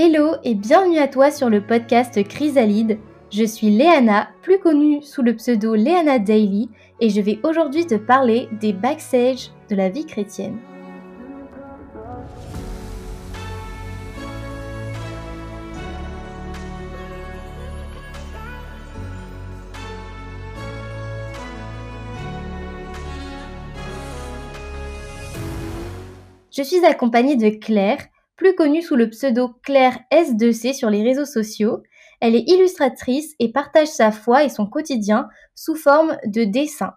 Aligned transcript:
Hello 0.00 0.36
et 0.44 0.54
bienvenue 0.54 0.98
à 0.98 1.08
toi 1.08 1.32
sur 1.32 1.50
le 1.50 1.60
podcast 1.60 2.22
Chrysalide. 2.22 3.00
Je 3.32 3.42
suis 3.42 3.68
Léana, 3.68 4.28
plus 4.42 4.60
connue 4.60 5.02
sous 5.02 5.22
le 5.22 5.34
pseudo 5.34 5.74
Léana 5.74 6.20
Daily, 6.20 6.70
et 7.00 7.10
je 7.10 7.20
vais 7.20 7.40
aujourd'hui 7.42 7.84
te 7.84 7.96
parler 7.96 8.48
des 8.60 8.72
backstage 8.72 9.50
de 9.68 9.74
la 9.74 9.88
vie 9.88 10.06
chrétienne. 10.06 10.60
Je 26.52 26.62
suis 26.62 26.84
accompagnée 26.84 27.34
de 27.34 27.48
Claire, 27.48 27.98
plus 28.38 28.54
connue 28.54 28.80
sous 28.80 28.96
le 28.96 29.10
pseudo 29.10 29.48
Claire 29.62 29.98
S2C 30.10 30.72
sur 30.72 30.88
les 30.88 31.02
réseaux 31.02 31.26
sociaux. 31.26 31.82
Elle 32.20 32.36
est 32.36 32.48
illustratrice 32.48 33.34
et 33.38 33.52
partage 33.52 33.88
sa 33.88 34.10
foi 34.12 34.44
et 34.44 34.48
son 34.48 34.66
quotidien 34.66 35.28
sous 35.54 35.74
forme 35.74 36.16
de 36.24 36.44
dessins. 36.44 36.94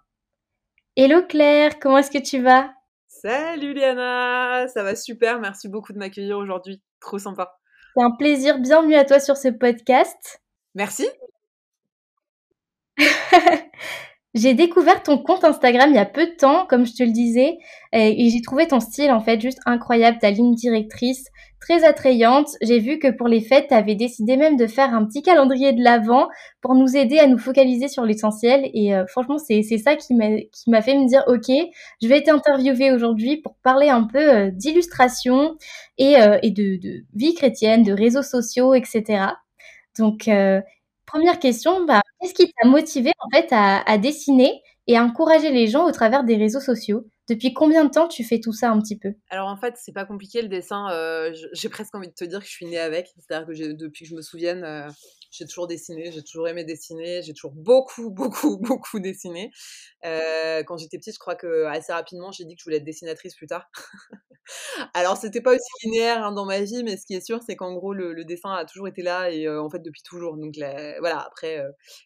Hello 0.96 1.24
Claire, 1.28 1.80
comment 1.80 1.98
est-ce 1.98 2.12
que 2.12 2.24
tu 2.24 2.42
vas? 2.42 2.72
Salut 3.08 3.74
Liana, 3.74 4.68
ça 4.68 4.84
va 4.84 4.96
super, 4.96 5.40
merci 5.40 5.68
beaucoup 5.68 5.94
de 5.94 5.98
m'accueillir 5.98 6.38
aujourd'hui, 6.38 6.82
trop 7.00 7.18
sympa. 7.20 7.58
C'est 7.96 8.04
un 8.04 8.12
plaisir, 8.12 8.60
bienvenue 8.60 8.96
à 8.96 9.04
toi 9.04 9.20
sur 9.20 9.36
ce 9.36 9.50
podcast. 9.50 10.42
Merci. 10.76 11.08
J'ai 14.34 14.54
découvert 14.54 15.04
ton 15.04 15.18
compte 15.18 15.44
Instagram 15.44 15.90
il 15.90 15.96
y 15.96 16.00
a 16.00 16.06
peu 16.06 16.26
de 16.26 16.36
temps, 16.36 16.66
comme 16.66 16.86
je 16.86 16.94
te 16.94 17.04
le 17.04 17.12
disais, 17.12 17.58
et 17.92 18.30
j'ai 18.30 18.42
trouvé 18.42 18.68
ton 18.68 18.80
style 18.80 19.12
en 19.12 19.20
fait 19.20 19.42
juste 19.42 19.60
incroyable, 19.66 20.20
ta 20.20 20.32
ligne 20.32 20.56
directrice 20.56 21.26
très 21.62 21.86
attrayante. 21.86 22.50
J'ai 22.62 22.80
vu 22.80 23.00
que 23.00 23.08
pour 23.08 23.28
les 23.28 23.40
fêtes, 23.40 23.68
tu 23.70 23.74
avais 23.74 23.96
décidé 23.96 24.36
même 24.36 24.58
de 24.58 24.68
faire 24.68 24.94
un 24.94 25.06
petit 25.06 25.22
calendrier 25.22 25.72
de 25.72 25.82
l'avant 25.82 26.28
pour 26.60 26.76
nous 26.76 26.98
aider 26.98 27.20
à 27.20 27.28
nous 27.28 27.38
focaliser 27.38 27.88
sur 27.88 28.04
l'essentiel. 28.04 28.70
Et 28.74 28.94
euh, 28.94 29.06
franchement, 29.06 29.38
c'est 29.38 29.62
ça 29.78 29.96
qui 29.96 30.14
m'a 30.16 30.82
fait 30.82 30.98
me 30.98 31.08
dire, 31.08 31.24
ok, 31.28 31.50
je 32.02 32.08
vais 32.08 32.24
t'interviewer 32.24 32.92
aujourd'hui 32.92 33.38
pour 33.38 33.56
parler 33.64 33.90
un 33.90 34.04
peu 34.04 34.18
euh, 34.18 34.52
d'illustration 34.52 35.56
et, 35.98 36.18
euh, 36.18 36.40
et 36.42 36.50
de, 36.52 36.78
de, 36.82 37.06
vie 37.14 37.36
chrétienne, 37.36 37.84
de 37.84 37.94
réseaux 37.94 38.24
sociaux, 38.24 38.74
etc. 38.74 39.28
Donc, 40.00 40.30
première 41.12 41.40
question, 41.40 41.86
bah, 41.86 42.02
qu'est-ce 42.20 42.34
qui 42.34 42.52
t'a 42.54 42.68
motivé 42.68 43.12
en 43.20 43.30
fait 43.30 43.48
à, 43.52 43.98
dessiner 43.98 44.62
et 44.88 44.98
à 44.98 45.04
encourager 45.04 45.52
les 45.52 45.68
gens 45.68 45.86
au 45.86 45.92
travers 45.92 46.24
des 46.24 46.38
réseaux 46.38 46.62
sociaux? 46.62 47.06
Depuis 47.30 47.54
combien 47.54 47.86
de 47.86 47.90
temps 47.90 48.08
tu 48.08 48.24
fais 48.24 48.40
tout 48.40 48.54
ça 48.54 48.72
un 48.72 48.80
petit 48.80 48.98
peu? 48.98 49.14
Alors 49.30 49.48
en 49.48 49.58
fait, 49.58 49.76
c'est 49.78 49.94
pas 49.94 50.06
compliqué 50.06 50.42
le 50.42 50.48
dessin. 50.48 50.90
Euh, 50.92 51.34
j'ai 51.54 51.70
presque 51.70 51.94
envie 51.96 52.08
de 52.08 52.14
te 52.14 52.24
dire 52.24 52.40
que 52.40 52.46
je 52.46 52.52
suis 52.52 52.66
née 52.66 52.80
avec. 52.80 53.10
C'est-à-dire 53.18 53.48
que 53.48 53.74
depuis 53.74 54.06
que 54.06 54.10
je 54.10 54.16
me 54.16 54.22
souvienne, 54.22 54.64
euh, 54.64 54.90
j'ai 55.32 55.46
toujours 55.46 55.68
dessiné, 55.68 56.12
j'ai 56.12 56.24
toujours 56.24 56.48
aimé 56.48 56.64
dessiner, 56.64 57.22
j'ai 57.22 57.34
toujours 57.34 57.54
beaucoup, 57.54 58.10
beaucoup, 58.12 58.58
beaucoup 58.58 59.00
dessiné. 59.00 59.52
Euh, 60.06 60.64
quand 60.64 60.78
j'étais 60.78 60.98
petite, 60.98 61.16
je 61.16 61.20
crois 61.20 61.36
que 61.36 61.66
assez 61.66 61.94
rapidement, 61.94 62.32
j'ai 62.32 62.46
dit 62.46 62.56
que 62.56 62.60
je 62.60 62.66
voulais 62.66 62.78
être 62.78 62.86
dessinatrice 62.86 63.36
plus 63.36 63.48
tard. 63.48 63.70
Alors, 64.94 65.18
c'était 65.18 65.42
pas 65.42 65.52
aussi 65.52 65.86
linéaire 65.86 66.24
hein, 66.26 66.32
dans 66.32 66.46
ma 66.46 66.62
vie, 66.62 66.84
mais 66.84 66.98
ce 66.98 67.06
qui 67.06 67.14
est 67.14 67.26
sûr, 67.26 67.40
c'est 67.46 67.56
qu'en 67.56 67.74
gros, 67.74 67.94
le, 67.94 68.24
dessin 68.26 68.52
a 68.54 68.66
toujours 68.66 68.88
été 68.88 69.02
là 69.02 69.30
et 69.32 69.48
en 69.50 69.70
fait 69.70 69.80
depuis 69.80 70.02
toujours. 70.04 70.38
Donc 70.38 70.56
voilà, 71.00 71.20
après, 71.20 71.64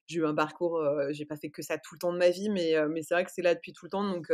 j'ai 0.07 0.19
eu 0.19 0.25
un 0.25 0.35
parcours, 0.35 0.81
j'ai 1.11 1.25
pas 1.25 1.37
fait 1.37 1.49
que 1.49 1.61
ça 1.61 1.77
tout 1.77 1.95
le 1.95 1.99
temps 1.99 2.13
de 2.13 2.17
ma 2.17 2.29
vie, 2.29 2.49
mais, 2.49 2.75
mais 2.89 3.01
c'est 3.03 3.13
vrai 3.13 3.25
que 3.25 3.31
c'est 3.33 3.41
là 3.41 3.55
depuis 3.55 3.73
tout 3.73 3.85
le 3.85 3.89
temps. 3.91 4.03
Donc, 4.03 4.31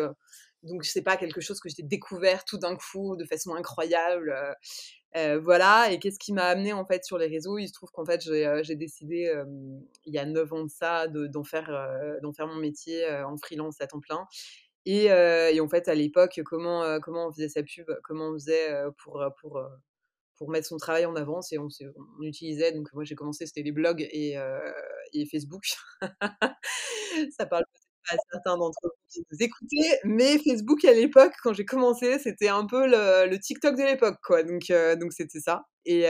donc 0.63 0.85
c'est 0.85 1.01
pas 1.01 1.17
quelque 1.17 1.41
chose 1.41 1.59
que 1.59 1.69
j'ai 1.69 1.83
découvert 1.83 2.45
tout 2.45 2.57
d'un 2.57 2.75
coup 2.75 3.15
de 3.15 3.25
façon 3.25 3.55
incroyable. 3.55 4.35
voilà, 5.41 5.91
et 5.91 5.99
qu'est-ce 5.99 6.19
qui 6.19 6.33
m'a 6.33 6.45
amené 6.45 6.73
en 6.73 6.85
fait 6.85 7.03
sur 7.03 7.17
les 7.17 7.27
réseaux? 7.27 7.57
Il 7.57 7.67
se 7.67 7.73
trouve 7.73 7.89
qu'en 7.91 8.05
fait 8.05 8.21
j'ai 8.21 8.75
décidé 8.75 9.33
il 10.05 10.13
y 10.13 10.17
a 10.19 10.25
9 10.25 10.51
ans 10.53 10.63
de 10.63 10.69
ça 10.69 11.07
d'en 11.07 11.43
faire 11.43 12.47
mon 12.47 12.57
métier 12.57 13.07
en 13.23 13.37
freelance 13.37 13.81
à 13.81 13.87
temps 13.87 13.99
plein. 13.99 14.27
Et, 14.85 15.05
et, 15.05 15.61
en 15.61 15.69
fait, 15.69 15.87
à 15.87 15.95
l'époque, 15.95 16.41
comment, 16.45 16.99
comment 17.01 17.27
on 17.27 17.31
faisait 17.31 17.49
sa 17.49 17.63
pub, 17.63 17.85
comment 18.03 18.29
on 18.29 18.33
faisait 18.33 18.73
pour, 18.97 19.23
pour, 19.39 19.61
pour 20.37 20.49
mettre 20.49 20.67
son 20.67 20.77
travail 20.77 21.05
en 21.05 21.15
avance 21.15 21.51
et 21.53 21.59
on, 21.59 21.67
on 22.19 22.23
utilisait, 22.23 22.71
donc 22.71 22.91
moi 22.93 23.03
j'ai 23.03 23.15
commencé, 23.15 23.45
c'était 23.45 23.61
les 23.61 23.71
blogs 23.71 24.01
et, 24.01 24.37
et 25.13 25.25
Facebook. 25.27 25.63
ça 27.37 27.45
parle 27.45 27.65
à 28.09 28.15
certains 28.31 28.57
d'entre 28.57 28.79
vous 28.83 28.89
qui 29.09 29.23
nous 29.31 29.37
écoutez, 29.39 29.99
mais 30.03 30.37
Facebook 30.39 30.83
à 30.85 30.93
l'époque, 30.93 31.33
quand 31.43 31.53
j'ai 31.53 31.65
commencé, 31.65 32.17
c'était 32.19 32.47
un 32.47 32.65
peu 32.65 32.87
le, 32.87 33.37
TikTok 33.37 33.75
de 33.75 33.83
l'époque, 33.83 34.17
quoi. 34.23 34.43
Donc, 34.43 34.69
euh, 34.69 34.95
donc 34.95 35.13
c'était 35.13 35.39
ça. 35.39 35.65
Et, 35.85 36.05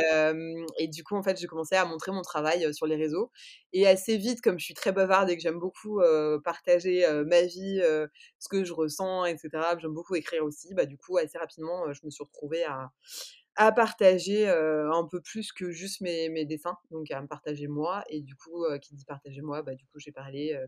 et, 0.79 0.87
du 0.89 1.01
coup, 1.03 1.15
en 1.15 1.23
fait, 1.23 1.39
j'ai 1.39 1.47
commencé 1.47 1.75
à 1.75 1.85
montrer 1.85 2.11
mon 2.11 2.21
travail 2.21 2.73
sur 2.73 2.87
les 2.87 2.97
réseaux. 2.97 3.31
Et 3.71 3.87
assez 3.87 4.17
vite, 4.17 4.41
comme 4.41 4.59
je 4.59 4.65
suis 4.65 4.73
très 4.73 4.91
bavarde 4.91 5.29
et 5.29 5.37
que 5.37 5.41
j'aime 5.41 5.59
beaucoup 5.59 6.01
partager 6.43 7.07
ma 7.25 7.43
vie, 7.43 7.81
ce 8.39 8.49
que 8.49 8.65
je 8.65 8.73
ressens, 8.73 9.25
etc., 9.25 9.49
j'aime 9.79 9.93
beaucoup 9.93 10.15
écrire 10.15 10.43
aussi, 10.43 10.73
bah, 10.73 10.85
du 10.85 10.97
coup, 10.97 11.17
assez 11.17 11.37
rapidement, 11.37 11.93
je 11.93 12.01
me 12.03 12.09
suis 12.09 12.23
retrouvée 12.23 12.65
à, 12.65 12.89
à 13.55 13.71
partager 13.71 14.45
un 14.49 15.07
peu 15.09 15.21
plus 15.21 15.53
que 15.53 15.71
juste 15.71 16.01
mes, 16.01 16.45
dessins, 16.45 16.77
donc 16.91 17.09
à 17.09 17.21
me 17.21 17.27
partager 17.27 17.67
moi. 17.67 18.03
Et 18.09 18.21
du 18.21 18.35
coup, 18.35 18.65
qui 18.81 18.93
dit 18.95 19.05
partager 19.05 19.41
moi, 19.41 19.61
bah, 19.61 19.75
du 19.75 19.85
coup, 19.85 19.99
j'ai 19.99 20.11
parlé 20.11 20.59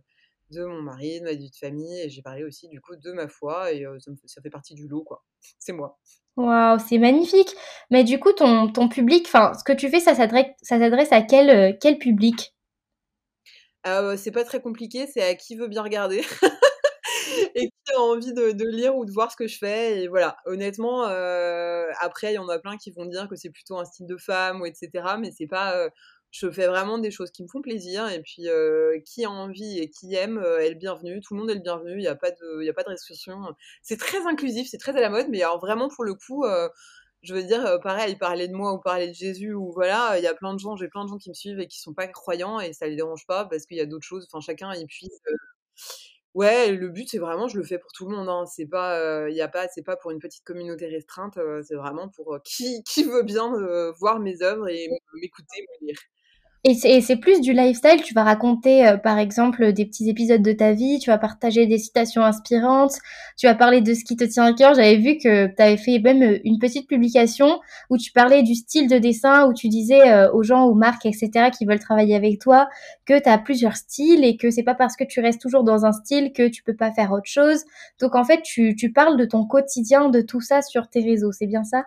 de 0.51 0.63
mon 0.63 0.81
mari, 0.81 1.19
de 1.19 1.25
ma 1.25 1.33
vie 1.33 1.49
de 1.49 1.55
famille, 1.55 2.01
et 2.01 2.09
j'ai 2.09 2.21
parlé 2.21 2.43
aussi 2.43 2.67
du 2.67 2.81
coup 2.81 2.95
de 2.95 3.11
ma 3.11 3.27
foi, 3.27 3.71
et 3.71 3.85
ça, 4.25 4.41
fait, 4.41 4.49
partie 4.49 4.75
du 4.75 4.87
lot, 4.87 5.03
quoi. 5.03 5.23
C'est 5.59 5.73
moi. 5.73 5.99
Waouh, 6.35 6.79
c'est 6.79 6.97
magnifique. 6.97 7.53
Mais 7.91 8.03
du 8.03 8.19
coup, 8.19 8.33
ton, 8.33 8.71
ton 8.71 8.89
public, 8.89 9.25
enfin, 9.27 9.53
ce 9.53 9.63
que 9.63 9.71
tu 9.71 9.89
fais, 9.89 9.99
ça 9.99 10.15
s'adresse 10.15 11.11
à 11.11 11.21
quel, 11.21 11.77
quel 11.77 11.99
public? 11.99 12.55
Ah, 13.83 14.17
C'est 14.17 14.31
pas 14.31 14.43
très 14.43 14.61
compliqué, 14.61 15.05
c'est 15.07 15.21
à 15.21 15.35
qui 15.35 15.55
veut 15.55 15.67
bien 15.67 15.83
regarder. 15.83 16.21
et 17.55 17.67
qui 17.67 17.93
a 17.93 17.99
envie 17.99 18.33
de, 18.33 18.65
lire 18.67 18.95
ou 18.95 19.05
de 19.05 19.11
voir 19.11 19.31
ce 19.31 19.35
que 19.35 19.47
je 19.47 19.57
fais. 19.57 20.01
Et 20.01 20.07
voilà, 20.07 20.37
honnêtement, 20.45 21.03
après, 21.99 22.31
il 22.31 22.35
y 22.35 22.39
en 22.39 22.49
a 22.49 22.59
plein 22.59 22.77
qui 22.77 22.91
vont 22.91 23.05
dire 23.05 23.27
que 23.27 23.35
c'est 23.35 23.51
plutôt 23.51 23.77
un 23.77 23.85
style 23.85 24.07
de 24.07 24.17
femme, 24.17 24.61
ou 24.61 24.65
etc. 24.65 24.89
Mais 25.19 25.31
c'est 25.31 25.47
pas 25.47 25.87
je 26.33 26.49
fais 26.49 26.65
vraiment 26.67 26.97
des 26.97 27.11
choses 27.11 27.29
qui 27.31 27.43
me 27.43 27.47
font 27.47 27.61
plaisir 27.61 28.09
et 28.09 28.19
puis 28.21 28.47
qui 29.05 29.23
a 29.23 29.29
envie 29.29 29.77
et 29.79 29.89
qui 29.89 30.15
aime 30.15 30.43
est 30.59 30.69
le 30.69 30.75
bienvenu. 30.75 31.21
Tout 31.21 31.35
le 31.35 31.41
monde 31.41 31.51
est 31.51 31.55
le 31.55 31.61
bienvenu. 31.61 31.91
Il 31.93 31.99
n'y 31.99 32.07
a 32.07 32.15
pas 32.15 32.31
de, 32.31 32.63
il 32.63 32.69
a 32.69 32.73
pas 32.73 32.83
de 32.83 32.89
restriction. 32.89 33.39
C'est 33.83 33.97
très 33.97 34.25
inclusif, 34.25 34.67
c'est 34.69 34.79
très 34.79 34.97
à 34.97 35.01
la 35.01 35.09
mode, 35.09 35.27
mais 35.29 35.43
alors 35.43 35.59
vraiment 35.59 35.89
pour 35.89 36.03
le 36.03 36.15
coup, 36.15 36.43
je 37.21 37.35
veux 37.35 37.43
dire, 37.43 37.79
pareil, 37.83 38.15
parler 38.17 38.47
de 38.47 38.53
moi 38.53 38.73
ou 38.73 38.79
parler 38.79 39.09
de 39.09 39.13
Jésus 39.13 39.53
ou 39.53 39.71
voilà, 39.73 40.17
il 40.17 40.23
y 40.23 40.27
a 40.27 40.33
plein 40.33 40.55
de 40.55 40.59
gens, 40.59 40.75
j'ai 40.75 40.87
plein 40.87 41.05
de 41.05 41.09
gens 41.09 41.17
qui 41.17 41.29
me 41.29 41.35
suivent 41.35 41.59
et 41.59 41.67
qui 41.67 41.79
sont 41.79 41.93
pas 41.93 42.07
croyants 42.07 42.59
et 42.59 42.73
ça 42.73 42.87
les 42.87 42.95
dérange 42.95 43.27
pas 43.27 43.45
parce 43.45 43.67
qu'il 43.67 43.77
y 43.77 43.81
a 43.81 43.85
d'autres 43.85 44.05
choses. 44.05 44.27
Enfin, 44.31 44.41
chacun 44.41 44.73
il 44.73 44.87
puisse. 44.87 45.21
Ouais, 46.33 46.71
le 46.71 46.89
but 46.89 47.07
c'est 47.09 47.19
vraiment, 47.19 47.47
je 47.47 47.57
le 47.57 47.63
fais 47.63 47.77
pour 47.77 47.91
tout 47.91 48.09
le 48.09 48.15
monde. 48.15 48.27
Hein. 48.27 48.45
C'est 48.47 48.65
pas, 48.65 49.29
il 49.29 49.35
y 49.35 49.41
a 49.41 49.47
pas, 49.47 49.67
c'est 49.67 49.83
pas 49.83 49.95
pour 49.97 50.09
une 50.09 50.19
petite 50.19 50.43
communauté 50.43 50.87
restreinte. 50.87 51.37
c'est 51.63 51.75
vraiment 51.75 52.09
pour 52.09 52.39
qui, 52.43 52.83
qui 52.83 53.03
veut 53.03 53.23
bien 53.23 53.53
voir 53.99 54.19
mes 54.19 54.41
œuvres 54.41 54.67
et 54.67 54.89
m'écouter, 55.21 55.65
me 55.81 55.87
lire. 55.87 55.99
Et 56.65 57.01
c'est 57.01 57.17
plus 57.17 57.41
du 57.41 57.51
lifestyle, 57.51 58.01
tu 58.03 58.13
vas 58.13 58.23
raconter 58.23 58.87
euh, 58.87 58.95
par 58.95 59.19
exemple 59.19 59.73
des 59.73 59.85
petits 59.85 60.09
épisodes 60.09 60.41
de 60.41 60.53
ta 60.53 60.71
vie, 60.71 60.97
tu 60.97 61.09
vas 61.09 61.17
partager 61.17 61.67
des 61.67 61.77
citations 61.77 62.23
inspirantes, 62.23 62.93
tu 63.37 63.47
vas 63.47 63.53
parler 63.55 63.81
de 63.81 63.93
ce 63.93 64.05
qui 64.05 64.15
te 64.15 64.23
tient 64.23 64.45
à 64.45 64.53
cœur. 64.53 64.73
J'avais 64.73 64.95
vu 64.95 65.17
que 65.17 65.47
tu 65.47 65.61
avais 65.61 65.75
fait 65.75 65.99
même 65.99 66.23
euh, 66.23 66.39
une 66.45 66.59
petite 66.59 66.87
publication 66.87 67.59
où 67.89 67.97
tu 67.97 68.13
parlais 68.13 68.43
du 68.43 68.55
style 68.55 68.87
de 68.87 68.97
dessin, 68.97 69.45
où 69.49 69.53
tu 69.53 69.67
disais 69.67 70.09
euh, 70.09 70.31
aux 70.31 70.43
gens, 70.43 70.63
aux 70.63 70.73
marques, 70.73 71.05
etc., 71.05 71.49
qui 71.51 71.65
veulent 71.65 71.79
travailler 71.79 72.15
avec 72.15 72.39
toi, 72.39 72.69
que 73.05 73.19
tu 73.21 73.27
as 73.27 73.37
plusieurs 73.39 73.75
styles 73.75 74.23
et 74.23 74.37
que 74.37 74.49
c'est 74.49 74.63
pas 74.63 74.75
parce 74.75 74.95
que 74.95 75.03
tu 75.03 75.19
restes 75.19 75.41
toujours 75.41 75.65
dans 75.65 75.85
un 75.85 75.91
style 75.91 76.31
que 76.31 76.47
tu 76.47 76.63
peux 76.63 76.77
pas 76.77 76.93
faire 76.93 77.11
autre 77.11 77.27
chose. 77.27 77.65
Donc 77.99 78.15
en 78.15 78.23
fait, 78.23 78.41
tu, 78.41 78.73
tu 78.77 78.93
parles 78.93 79.17
de 79.17 79.25
ton 79.25 79.45
quotidien, 79.45 80.07
de 80.07 80.21
tout 80.21 80.39
ça 80.39 80.61
sur 80.61 80.87
tes 80.87 81.01
réseaux, 81.01 81.33
c'est 81.33 81.47
bien 81.47 81.65
ça? 81.65 81.83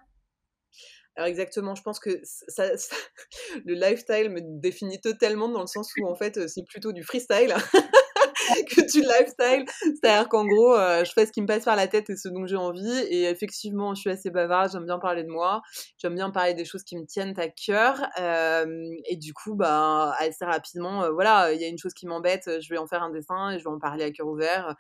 Alors 1.16 1.28
exactement, 1.28 1.75
je 1.75 1.82
pense 1.82 1.99
que 1.99 2.21
ça, 2.25 2.69
le 3.65 3.74
lifestyle 3.74 4.30
me 4.30 4.41
définit 4.60 5.01
totalement 5.01 5.48
dans 5.48 5.63
le 5.63 5.66
sens 5.66 5.92
où 5.98 6.07
en 6.07 6.15
fait 6.15 6.48
c'est 6.48 6.65
plutôt 6.65 6.92
du 6.92 7.03
freestyle 7.04 7.54
que 8.71 8.81
du 8.93 9.01
lifestyle. 9.01 9.65
C'est-à-dire 9.81 10.28
qu'en 10.28 10.47
gros, 10.47 10.75
euh, 10.75 11.04
je 11.04 11.13
fais 11.13 11.27
ce 11.27 11.33
qui 11.33 11.43
me 11.43 11.47
passe 11.47 11.65
par 11.65 11.77
la 11.77 11.87
tête 11.87 12.10
et 12.10 12.16
ce 12.16 12.28
dont 12.28 12.47
j'ai 12.47 12.57
envie. 12.57 12.98
Et 13.10 13.25
effectivement, 13.25 13.95
je 13.95 14.01
suis 14.01 14.10
assez 14.10 14.31
bavarde, 14.31 14.71
j'aime 14.72 14.87
bien 14.87 14.98
parler 14.98 15.25
de 15.25 15.28
moi, 15.28 15.63
j'aime 15.98 16.15
bien 16.15 16.31
parler 16.31 16.54
des 16.54 16.65
choses 16.65 16.83
qui 16.83 16.97
me 16.97 17.04
tiennent 17.04 17.39
à 17.39 17.48
cœur. 17.48 18.07
Euh, 18.19 18.91
et 19.07 19.16
du 19.16 19.33
coup, 19.33 19.54
bah, 19.54 20.15
assez 20.19 20.45
rapidement, 20.45 21.04
euh, 21.04 21.10
voilà, 21.10 21.53
il 21.53 21.60
y 21.60 21.65
a 21.65 21.69
une 21.69 21.78
chose 21.78 21.95
qui 21.95 22.07
m'embête, 22.07 22.60
je 22.60 22.69
vais 22.69 22.78
en 22.78 22.87
faire 22.87 23.03
un 23.03 23.10
dessin 23.10 23.53
et 23.53 23.59
je 23.59 23.65
vais 23.65 23.71
en 23.71 23.78
parler 23.78 24.04
à 24.04 24.10
cœur 24.10 24.27
ouvert 24.27 24.75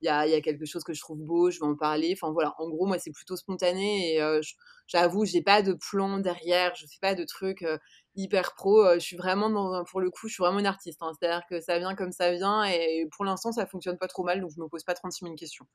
il 0.00 0.06
y 0.06 0.08
a, 0.08 0.26
y 0.26 0.34
a, 0.34 0.40
quelque 0.40 0.64
chose 0.64 0.82
que 0.82 0.92
je 0.92 1.00
trouve 1.00 1.18
beau, 1.20 1.52
je 1.52 1.60
vais 1.60 1.66
en 1.66 1.76
parler. 1.76 2.12
Enfin 2.20 2.32
voilà, 2.32 2.54
en 2.58 2.68
gros, 2.68 2.86
moi, 2.86 2.98
c'est 2.98 3.12
plutôt 3.12 3.36
spontané 3.36 4.16
et 4.16 4.40
j'avoue, 4.88 5.24
j'ai 5.24 5.42
pas 5.42 5.62
de 5.62 5.74
plan 5.74 6.18
derrière, 6.18 6.74
je 6.74 6.86
fais 6.86 6.98
pas 7.00 7.14
de 7.14 7.22
trucs 7.22 7.64
hyper 8.14 8.54
pro. 8.54 8.84
Euh, 8.84 8.94
je 8.94 9.00
suis 9.00 9.16
vraiment 9.16 9.50
dans, 9.50 9.84
pour 9.84 10.00
le 10.00 10.10
coup, 10.10 10.28
je 10.28 10.34
suis 10.34 10.42
vraiment 10.42 10.58
une 10.58 10.66
artiste. 10.66 10.98
Hein. 11.02 11.12
C'est-à-dire 11.18 11.42
que 11.48 11.60
ça 11.60 11.78
vient 11.78 11.94
comme 11.94 12.12
ça 12.12 12.32
vient 12.32 12.64
et 12.64 13.08
pour 13.14 13.24
l'instant, 13.24 13.52
ça 13.52 13.66
fonctionne 13.66 13.98
pas 13.98 14.08
trop 14.08 14.24
mal, 14.24 14.40
donc 14.40 14.50
je 14.54 14.60
me 14.60 14.68
pose 14.68 14.84
pas 14.84 14.94
36 14.94 15.24
000 15.24 15.36
questions. 15.36 15.66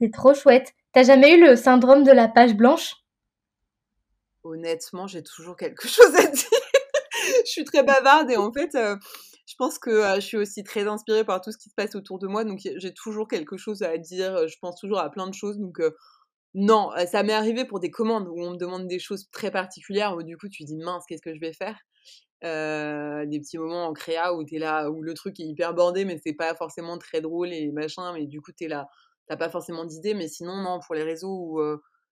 C'est 0.00 0.12
trop 0.12 0.34
chouette. 0.34 0.72
T'as 0.92 1.04
jamais 1.04 1.36
eu 1.36 1.40
le 1.40 1.56
syndrome 1.56 2.04
de 2.04 2.12
la 2.12 2.28
page 2.28 2.54
blanche? 2.54 2.94
Honnêtement, 4.42 5.06
j'ai 5.06 5.22
toujours 5.22 5.56
quelque 5.56 5.88
chose 5.88 6.14
à 6.16 6.26
dire. 6.26 6.48
je 7.44 7.50
suis 7.50 7.64
très 7.64 7.82
bavarde 7.82 8.30
et 8.30 8.36
en 8.36 8.52
fait, 8.52 8.70
je 8.74 9.54
pense 9.56 9.78
que 9.78 10.02
je 10.16 10.20
suis 10.20 10.36
aussi 10.36 10.64
très 10.64 10.86
inspirée 10.86 11.24
par 11.24 11.40
tout 11.40 11.52
ce 11.52 11.58
qui 11.58 11.70
se 11.70 11.74
passe 11.74 11.94
autour 11.94 12.18
de 12.18 12.26
moi, 12.26 12.44
donc 12.44 12.60
j'ai 12.60 12.94
toujours 12.94 13.28
quelque 13.28 13.56
chose 13.56 13.82
à 13.82 13.96
dire. 13.96 14.46
Je 14.46 14.56
pense 14.60 14.78
toujours 14.78 14.98
à 14.98 15.10
plein 15.10 15.26
de 15.26 15.34
choses, 15.34 15.58
donc 15.58 15.80
non, 16.54 16.90
ça 17.10 17.22
m'est 17.22 17.32
arrivé 17.32 17.64
pour 17.64 17.80
des 17.80 17.90
commandes 17.90 18.28
où 18.28 18.40
on 18.40 18.52
me 18.52 18.56
demande 18.56 18.86
des 18.86 18.98
choses 18.98 19.28
très 19.30 19.50
particulières, 19.50 20.16
où 20.16 20.22
du 20.22 20.36
coup 20.36 20.48
tu 20.48 20.64
dis 20.64 20.76
mince, 20.76 21.04
qu'est-ce 21.08 21.22
que 21.22 21.34
je 21.34 21.40
vais 21.40 21.52
faire? 21.52 21.76
Des 22.42 23.40
petits 23.40 23.58
moments 23.58 23.86
en 23.86 23.92
créa 23.92 24.34
où 24.34 24.44
t'es 24.44 24.58
là, 24.58 24.90
où 24.90 25.02
le 25.02 25.14
truc 25.14 25.40
est 25.40 25.44
hyper 25.44 25.74
bordé, 25.74 26.04
mais 26.04 26.20
c'est 26.24 26.34
pas 26.34 26.54
forcément 26.54 26.98
très 26.98 27.20
drôle 27.20 27.52
et 27.52 27.72
machin, 27.72 28.12
mais 28.12 28.26
du 28.26 28.40
coup 28.40 28.52
t'es 28.52 28.68
là, 28.68 28.86
t'as 29.28 29.36
pas 29.36 29.48
forcément 29.48 29.84
d'idée, 29.84 30.14
mais 30.14 30.28
sinon 30.28 30.56
non, 30.56 30.78
pour 30.84 30.94
les 30.94 31.02
réseaux 31.02 31.30
où 31.30 31.60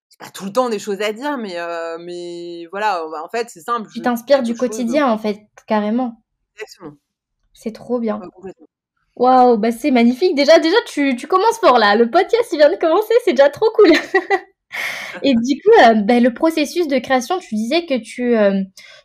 c'est 0.08 0.18
pas 0.18 0.30
tout 0.30 0.44
le 0.44 0.52
temps 0.52 0.70
des 0.70 0.78
choses 0.78 1.02
à 1.02 1.12
dire, 1.12 1.36
mais 1.38 1.56
mais 2.00 2.66
voilà, 2.70 3.04
en 3.06 3.28
fait 3.28 3.50
c'est 3.50 3.60
simple. 3.60 3.90
Tu 3.92 4.00
t'inspires 4.00 4.42
du 4.42 4.54
quotidien 4.54 5.06
en 5.06 5.18
fait, 5.18 5.38
carrément. 5.66 6.24
Exactement. 6.56 6.96
C'est 7.52 7.72
trop 7.72 8.00
bien. 8.00 8.20
Waouh, 9.16 9.58
bah 9.58 9.70
c'est 9.72 9.90
magnifique. 9.90 10.34
Déjà, 10.34 10.58
déjà, 10.58 10.76
tu, 10.86 11.16
tu 11.16 11.26
commences 11.26 11.58
fort 11.58 11.78
là. 11.78 11.96
Le 11.96 12.10
podcast, 12.10 12.48
il 12.52 12.56
vient 12.58 12.70
de 12.70 12.76
commencer, 12.76 13.12
c'est 13.24 13.32
déjà 13.34 13.50
trop 13.50 13.70
cool. 13.74 13.92
Et 15.22 15.34
du 15.34 15.60
coup, 15.62 15.70
euh, 15.86 15.94
bah, 15.94 16.20
le 16.20 16.32
processus 16.34 16.88
de 16.88 16.98
création, 16.98 17.38
tu 17.38 17.54
disais 17.54 17.84
que 17.86 17.98
tu 17.98 18.36
euh, 18.36 18.62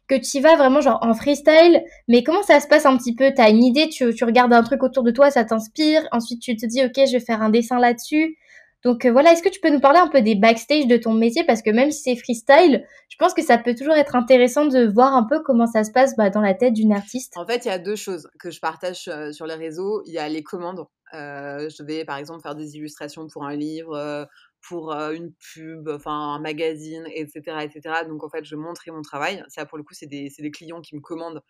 que 0.07 0.15
tu 0.15 0.39
vas 0.39 0.55
vraiment 0.55 0.81
genre 0.81 0.99
en 1.01 1.13
freestyle, 1.13 1.83
mais 2.07 2.23
comment 2.23 2.43
ça 2.43 2.59
se 2.59 2.67
passe 2.67 2.85
un 2.85 2.97
petit 2.97 3.15
peu? 3.15 3.31
T'as 3.35 3.49
une 3.49 3.63
idée, 3.63 3.89
tu, 3.89 4.13
tu 4.13 4.23
regardes 4.23 4.53
un 4.53 4.63
truc 4.63 4.83
autour 4.83 5.03
de 5.03 5.11
toi, 5.11 5.31
ça 5.31 5.43
t'inspire, 5.43 6.07
ensuite 6.11 6.41
tu 6.41 6.55
te 6.55 6.65
dis 6.65 6.83
ok, 6.83 6.93
je 7.07 7.13
vais 7.13 7.19
faire 7.19 7.41
un 7.41 7.49
dessin 7.49 7.79
là-dessus. 7.79 8.37
Donc 8.83 9.05
euh, 9.05 9.11
voilà, 9.11 9.33
est-ce 9.33 9.41
que 9.41 9.49
tu 9.49 9.59
peux 9.59 9.69
nous 9.69 9.79
parler 9.79 9.99
un 9.99 10.07
peu 10.07 10.21
des 10.21 10.35
backstage 10.35 10.87
de 10.87 10.97
ton 10.97 11.13
métier? 11.13 11.43
Parce 11.45 11.61
que 11.61 11.69
même 11.71 11.91
si 11.91 12.01
c'est 12.01 12.15
freestyle, 12.15 12.85
je 13.09 13.15
pense 13.17 13.33
que 13.33 13.41
ça 13.41 13.57
peut 13.57 13.73
toujours 13.73 13.95
être 13.95 14.15
intéressant 14.15 14.65
de 14.65 14.85
voir 14.85 15.13
un 15.13 15.23
peu 15.23 15.41
comment 15.41 15.65
ça 15.67 15.83
se 15.83 15.91
passe 15.91 16.15
bah, 16.15 16.29
dans 16.29 16.41
la 16.41 16.53
tête 16.53 16.73
d'une 16.73 16.93
artiste. 16.93 17.33
En 17.37 17.45
fait, 17.45 17.65
il 17.65 17.69
y 17.69 17.71
a 17.71 17.79
deux 17.79 17.95
choses 17.95 18.29
que 18.39 18.51
je 18.51 18.59
partage 18.59 19.09
sur 19.31 19.45
les 19.47 19.55
réseaux. 19.55 20.03
Il 20.05 20.13
y 20.13 20.19
a 20.19 20.29
les 20.29 20.43
commandes. 20.43 20.85
je 21.11 21.83
vais 21.83 22.05
par 22.05 22.17
exemple 22.17 22.41
faire 22.41 22.55
des 22.55 22.75
illustrations 22.75 23.27
pour 23.27 23.45
un 23.45 23.55
livre, 23.55 24.27
pour 24.67 24.93
une 24.93 25.33
pub, 25.53 25.89
enfin 25.89 26.35
un 26.35 26.39
magazine, 26.39 27.05
etc., 27.13 27.41
etc. 27.63 27.81
Donc 28.07 28.23
en 28.23 28.29
fait, 28.29 28.45
je 28.45 28.55
montrais 28.55 28.91
mon 28.91 29.01
travail. 29.01 29.43
Ça, 29.47 29.65
pour 29.65 29.77
le 29.77 29.83
coup, 29.83 29.95
c'est 29.95 30.07
des, 30.07 30.51
clients 30.51 30.81
qui 30.81 30.95
me 30.95 31.01
commandent 31.01 31.41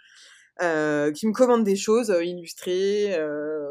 qui 0.60 1.28
me 1.28 1.34
commandent 1.34 1.66
des 1.66 1.76
choses 1.76 2.16
illustrées. 2.24 3.14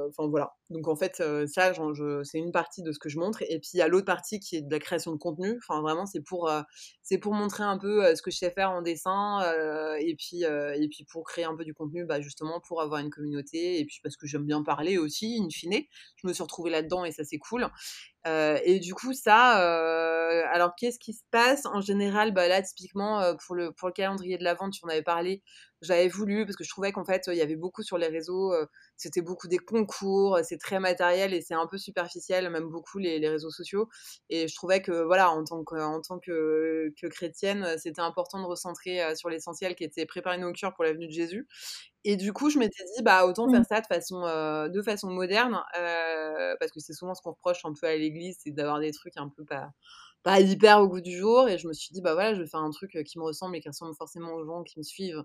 Enfin 0.08 0.28
voilà. 0.28 0.52
Donc 0.70 0.88
en 0.88 0.96
fait, 0.96 1.22
ça, 1.46 1.72
c'est 2.24 2.38
une 2.38 2.52
partie 2.52 2.82
de 2.82 2.92
ce 2.92 2.98
que 2.98 3.08
je 3.08 3.18
montre. 3.18 3.42
Et 3.42 3.58
puis 3.60 3.70
il 3.74 3.78
y 3.78 3.82
a 3.82 3.88
l'autre 3.88 4.06
partie 4.06 4.40
qui 4.40 4.56
est 4.56 4.62
de 4.62 4.70
la 4.72 4.78
création 4.80 5.12
de 5.12 5.16
contenu. 5.18 5.58
Enfin 5.58 5.80
vraiment, 5.80 6.06
c'est 6.06 6.20
pour, 6.22 6.50
pour 7.20 7.34
montrer 7.34 7.62
un 7.64 7.78
peu 7.78 8.14
ce 8.14 8.22
que 8.22 8.30
je 8.30 8.38
sais 8.38 8.50
faire 8.50 8.70
en 8.70 8.82
dessin. 8.82 9.40
et 9.98 10.16
puis 10.16 10.42
et 10.44 10.88
puis 10.88 11.04
pour 11.04 11.24
créer 11.24 11.44
un 11.44 11.56
peu 11.56 11.64
du 11.64 11.74
contenu, 11.74 12.04
bah, 12.04 12.20
justement 12.20 12.60
pour 12.60 12.80
avoir 12.82 13.00
une 13.00 13.10
communauté. 13.10 13.78
Et 13.80 13.84
puis 13.84 14.00
parce 14.02 14.16
que 14.16 14.26
j'aime 14.26 14.44
bien 14.44 14.62
parler 14.62 14.98
aussi, 14.98 15.38
in 15.40 15.48
fine. 15.50 15.82
Je 16.16 16.26
me 16.26 16.32
suis 16.32 16.42
retrouvée 16.42 16.70
là-dedans 16.70 17.04
et 17.04 17.12
ça 17.12 17.24
c'est 17.24 17.38
cool. 17.38 17.68
et 18.26 18.80
du 18.80 18.94
coup, 18.94 19.12
ça, 19.12 19.52
alors 20.52 20.74
qu'est-ce 20.76 20.98
qui 20.98 21.12
se 21.14 21.22
passe? 21.30 21.66
En 21.66 21.80
général, 21.80 22.32
bah, 22.32 22.48
là, 22.48 22.62
typiquement, 22.62 23.34
pour, 23.46 23.54
le, 23.54 23.72
pour 23.72 23.88
le 23.88 23.94
calendrier 23.94 24.38
de 24.38 24.44
la 24.44 24.54
vente, 24.54 24.72
tu 24.72 24.84
en 24.84 24.88
avais 24.88 25.02
parlé, 25.02 25.42
j'avais 25.82 26.08
voulu, 26.08 26.44
parce 26.44 26.56
que 26.56 26.64
je 26.64 26.70
trouvais 26.70 26.92
qu'en 26.92 27.04
fait, 27.04 27.24
il 27.28 27.36
y 27.36 27.42
avait 27.42 27.56
beaucoup 27.56 27.82
sur 27.82 27.98
les 27.98 28.08
réseaux, 28.08 28.52
c'était 28.96 29.22
beaucoup 29.22 29.48
des 29.48 29.58
concours, 29.58 30.38
c'est 30.42 30.58
très 30.58 30.80
matériel 30.80 31.34
et 31.34 31.40
c'est 31.42 31.54
un 31.54 31.66
peu 31.66 31.78
superficiel, 31.78 32.50
même 32.50 32.68
beaucoup 32.68 32.98
les, 32.98 33.18
les, 33.18 33.28
réseaux 33.28 33.50
sociaux. 33.50 33.88
Et 34.30 34.48
je 34.48 34.54
trouvais 34.54 34.82
que, 34.82 35.04
voilà, 35.04 35.30
en 35.30 35.44
tant 35.44 35.64
que, 35.64 35.76
en 35.76 36.00
tant 36.00 36.18
que, 36.18 36.92
que 37.00 37.06
chrétienne, 37.06 37.66
c'était 37.78 38.00
important 38.00 38.40
de 38.40 38.46
recentrer 38.46 39.00
sur 39.16 39.28
l'essentiel 39.28 39.74
qui 39.74 39.84
était 39.84 40.06
préparer 40.06 40.38
nos 40.38 40.52
cœurs 40.52 40.74
pour 40.74 40.84
la 40.84 40.92
venue 40.92 41.06
de 41.06 41.12
Jésus. 41.12 41.46
Et 42.04 42.16
du 42.16 42.32
coup, 42.32 42.50
je 42.50 42.58
m'étais 42.58 42.84
dit, 42.96 43.02
bah, 43.02 43.26
autant 43.26 43.50
faire 43.50 43.64
ça 43.66 43.80
de 43.80 43.86
façon, 43.86 44.20
de 44.22 44.82
façon 44.82 45.10
moderne, 45.10 45.60
parce 46.60 46.70
que 46.72 46.80
c'est 46.80 46.92
souvent 46.92 47.14
ce 47.14 47.22
qu'on 47.22 47.32
reproche 47.32 47.64
un 47.64 47.72
peu 47.78 47.86
à 47.86 47.96
l'église, 47.96 48.38
c'est 48.42 48.52
d'avoir 48.52 48.80
des 48.80 48.92
trucs 48.92 49.16
un 49.16 49.28
peu 49.28 49.44
pas 49.44 49.70
pas 50.26 50.40
hyper 50.40 50.80
au 50.80 50.88
goût 50.88 51.00
du 51.00 51.16
jour 51.16 51.48
et 51.48 51.56
je 51.56 51.68
me 51.68 51.72
suis 51.72 51.92
dit 51.92 52.02
bah 52.02 52.14
voilà 52.14 52.34
je 52.34 52.42
vais 52.42 52.48
faire 52.48 52.58
un 52.58 52.72
truc 52.72 52.98
qui 53.06 53.16
me 53.16 53.22
ressemble 53.22 53.54
et 53.54 53.60
qui 53.60 53.68
ressemble 53.68 53.94
forcément 53.94 54.34
aux 54.34 54.44
gens 54.44 54.64
qui 54.64 54.76
me 54.76 54.82
suivent 54.82 55.22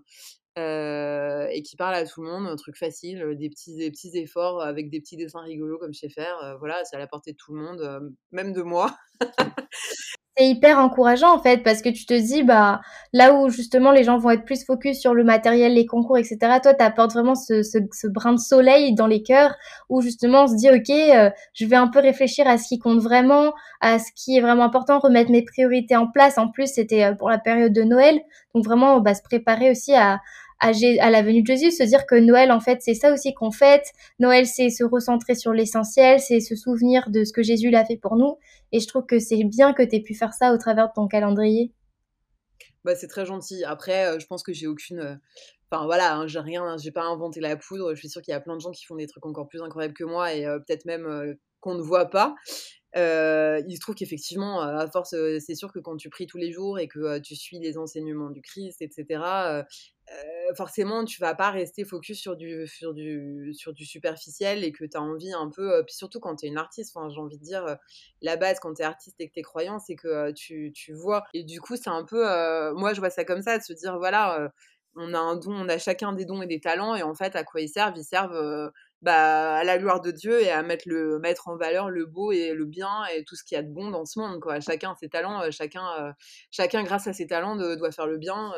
et 0.56 1.62
qui 1.64 1.74
parle 1.76 1.96
à 1.96 2.06
tout 2.06 2.22
le 2.22 2.30
monde 2.30 2.46
un 2.46 2.54
truc 2.54 2.76
facile 2.76 3.34
des 3.36 3.50
petits 3.50 3.74
des 3.74 3.90
petits 3.90 4.16
efforts 4.16 4.62
avec 4.62 4.90
des 4.90 5.00
petits 5.00 5.16
dessins 5.16 5.40
rigolos 5.40 5.78
comme 5.78 5.92
je 5.92 5.98
sais 5.98 6.08
faire 6.08 6.56
voilà 6.60 6.84
c'est 6.84 6.94
à 6.94 7.00
la 7.00 7.08
portée 7.08 7.32
de 7.32 7.36
tout 7.36 7.52
le 7.52 7.60
monde 7.60 8.14
même 8.30 8.52
de 8.52 8.62
moi 8.62 8.96
C'est 10.38 10.48
hyper 10.48 10.78
encourageant 10.78 11.34
en 11.34 11.42
fait 11.42 11.62
parce 11.62 11.82
que 11.82 11.90
tu 11.90 12.06
te 12.06 12.14
dis 12.14 12.42
bah 12.42 12.80
là 13.12 13.34
où 13.34 13.50
justement 13.50 13.90
les 13.90 14.02
gens 14.02 14.16
vont 14.16 14.30
être 14.30 14.46
plus 14.46 14.64
focus 14.64 14.98
sur 14.98 15.12
le 15.12 15.24
matériel, 15.24 15.74
les 15.74 15.84
concours, 15.84 16.16
etc. 16.16 16.38
Toi, 16.62 16.72
tu 16.72 16.82
apportes 16.82 17.12
vraiment 17.12 17.34
ce, 17.34 17.62
ce, 17.62 17.76
ce, 17.92 18.06
brin 18.06 18.32
de 18.32 18.38
soleil 18.38 18.94
dans 18.94 19.06
les 19.06 19.22
cœurs 19.22 19.54
où 19.90 20.00
justement 20.00 20.44
on 20.44 20.46
se 20.46 20.56
dit 20.56 20.70
ok, 20.70 20.88
euh, 20.88 21.30
je 21.52 21.66
vais 21.66 21.76
un 21.76 21.88
peu 21.88 21.98
réfléchir 21.98 22.48
à 22.48 22.56
ce 22.56 22.66
qui 22.68 22.78
compte 22.78 23.00
vraiment, 23.00 23.52
à 23.82 23.98
ce 23.98 24.10
qui 24.14 24.38
est 24.38 24.40
vraiment 24.40 24.64
important, 24.64 25.00
remettre 25.00 25.30
mes 25.30 25.42
priorités 25.42 25.96
en 25.96 26.06
place. 26.06 26.38
En 26.38 26.48
plus, 26.48 26.72
c'était 26.72 27.04
euh, 27.04 27.14
pour 27.14 27.28
la 27.28 27.38
période 27.38 27.74
de 27.74 27.82
Noël, 27.82 28.18
donc 28.54 28.64
vraiment 28.64 29.00
bah, 29.00 29.14
se 29.14 29.22
préparer 29.22 29.70
aussi 29.70 29.94
à, 29.94 30.20
à, 30.62 31.10
la 31.10 31.22
venue 31.22 31.42
de 31.42 31.46
Jésus, 31.46 31.72
se 31.72 31.82
dire 31.82 32.06
que 32.06 32.14
Noël, 32.14 32.52
en 32.52 32.60
fait, 32.60 32.78
c'est 32.80 32.94
ça 32.94 33.12
aussi 33.12 33.34
qu'on 33.34 33.50
fête. 33.50 33.86
Noël, 34.20 34.46
c'est 34.46 34.70
se 34.70 34.84
recentrer 34.84 35.34
sur 35.34 35.52
l'essentiel, 35.52 36.20
c'est 36.20 36.40
se 36.40 36.54
souvenir 36.54 37.10
de 37.10 37.24
ce 37.24 37.32
que 37.32 37.42
Jésus 37.42 37.70
l'a 37.70 37.84
fait 37.84 37.96
pour 37.96 38.16
nous. 38.16 38.38
Et 38.70 38.80
je 38.80 38.86
trouve 38.86 39.04
que 39.04 39.18
c'est 39.18 39.44
bien 39.44 39.72
que 39.72 39.82
tu 39.82 39.96
aies 39.96 40.00
pu 40.00 40.14
faire 40.14 40.32
ça 40.32 40.54
au 40.54 40.58
travers 40.58 40.88
de 40.88 40.92
ton 40.94 41.08
calendrier. 41.08 41.72
Bah, 42.84 42.94
c'est 42.96 43.06
très 43.06 43.26
gentil. 43.26 43.64
Après, 43.64 44.06
euh, 44.06 44.18
je 44.18 44.26
pense 44.26 44.42
que 44.42 44.52
j'ai 44.52 44.66
aucune. 44.66 45.00
Euh, 45.00 45.14
enfin 45.70 45.84
voilà, 45.86 46.16
hein, 46.16 46.26
j'ai 46.26 46.40
rien, 46.40 46.76
j'ai 46.78 46.90
pas 46.90 47.04
inventé 47.04 47.40
la 47.40 47.56
poudre. 47.56 47.94
Je 47.94 48.00
suis 48.00 48.08
sûre 48.08 48.22
qu'il 48.22 48.32
y 48.32 48.34
a 48.34 48.40
plein 48.40 48.56
de 48.56 48.60
gens 48.60 48.72
qui 48.72 48.84
font 48.84 48.96
des 48.96 49.06
trucs 49.06 49.24
encore 49.26 49.48
plus 49.48 49.62
incroyables 49.62 49.94
que 49.94 50.04
moi 50.04 50.34
et 50.34 50.46
euh, 50.46 50.58
peut-être 50.58 50.84
même 50.84 51.36
qu'on 51.60 51.74
ne 51.74 51.82
voit 51.82 52.10
pas. 52.10 52.34
il 52.94 53.74
se 53.74 53.80
trouve 53.80 53.94
qu'effectivement, 53.94 54.60
à 54.60 54.90
force, 54.90 55.14
c'est 55.38 55.54
sûr 55.54 55.72
que 55.72 55.78
quand 55.78 55.96
tu 55.96 56.10
pries 56.10 56.26
tous 56.26 56.38
les 56.38 56.50
jours 56.50 56.78
et 56.78 56.88
que 56.88 57.18
tu 57.20 57.36
suis 57.36 57.58
les 57.60 57.78
enseignements 57.78 58.30
du 58.30 58.42
Christ, 58.42 58.82
etc., 58.82 59.64
forcément, 60.56 61.04
tu 61.04 61.20
vas 61.20 61.34
pas 61.34 61.50
rester 61.50 61.84
focus 61.84 62.20
sur 62.20 62.36
du, 62.36 62.66
sur 62.66 62.94
du, 62.94 63.52
sur 63.54 63.72
du 63.72 63.84
superficiel 63.84 64.64
et 64.64 64.72
que 64.72 64.84
tu 64.84 64.96
as 64.96 65.00
envie 65.00 65.32
un 65.32 65.48
peu, 65.48 65.82
puis 65.86 65.94
surtout 65.94 66.20
quand 66.20 66.36
tu 66.36 66.46
es 66.46 66.48
une 66.48 66.58
artiste, 66.58 66.94
j'ai 66.94 67.20
envie 67.20 67.38
de 67.38 67.42
dire, 67.42 67.76
la 68.20 68.36
base 68.36 68.60
quand 68.60 68.74
tu 68.74 68.82
es 68.82 68.84
artiste 68.84 69.16
et 69.20 69.28
que 69.28 69.34
tu 69.34 69.40
es 69.40 69.42
croyant, 69.42 69.78
c'est 69.78 69.96
que 69.96 70.30
tu, 70.32 70.72
tu, 70.74 70.92
vois. 70.92 71.24
Et 71.34 71.44
du 71.44 71.60
coup, 71.60 71.76
c'est 71.76 71.90
un 71.90 72.04
peu, 72.04 72.22
moi 72.74 72.94
je 72.94 73.00
vois 73.00 73.10
ça 73.10 73.24
comme 73.24 73.42
ça, 73.42 73.58
de 73.58 73.62
se 73.62 73.72
dire, 73.72 73.98
voilà, 73.98 74.52
on 74.96 75.14
a 75.14 75.18
un 75.18 75.36
don, 75.36 75.52
on 75.52 75.68
a 75.68 75.78
chacun 75.78 76.12
des 76.12 76.24
dons 76.24 76.42
et 76.42 76.46
des 76.46 76.60
talents, 76.60 76.94
et 76.94 77.02
en 77.02 77.14
fait, 77.14 77.36
à 77.36 77.44
quoi 77.44 77.60
ils 77.60 77.68
servent? 77.68 77.96
Ils 77.96 78.04
servent 78.04 78.70
bah, 79.02 79.56
à 79.56 79.64
la 79.64 79.78
gloire 79.78 80.00
de 80.00 80.12
Dieu 80.12 80.40
et 80.42 80.50
à 80.50 80.62
mettre, 80.62 80.88
le, 80.88 81.18
mettre 81.18 81.48
en 81.48 81.56
valeur 81.56 81.90
le 81.90 82.06
beau 82.06 82.30
et 82.30 82.54
le 82.54 82.64
bien 82.66 83.04
et 83.06 83.24
tout 83.24 83.34
ce 83.34 83.42
qu'il 83.42 83.56
y 83.56 83.58
a 83.58 83.62
de 83.62 83.68
bon 83.68 83.90
dans 83.90 84.04
ce 84.04 84.18
monde. 84.20 84.40
Quoi. 84.40 84.60
Chacun 84.60 84.94
ses 84.94 85.08
talents, 85.08 85.50
chacun, 85.50 86.14
chacun 86.50 86.84
grâce 86.84 87.08
à 87.08 87.12
ses 87.12 87.26
talents 87.26 87.56
doit 87.56 87.90
faire 87.90 88.06
le 88.06 88.18
bien 88.18 88.52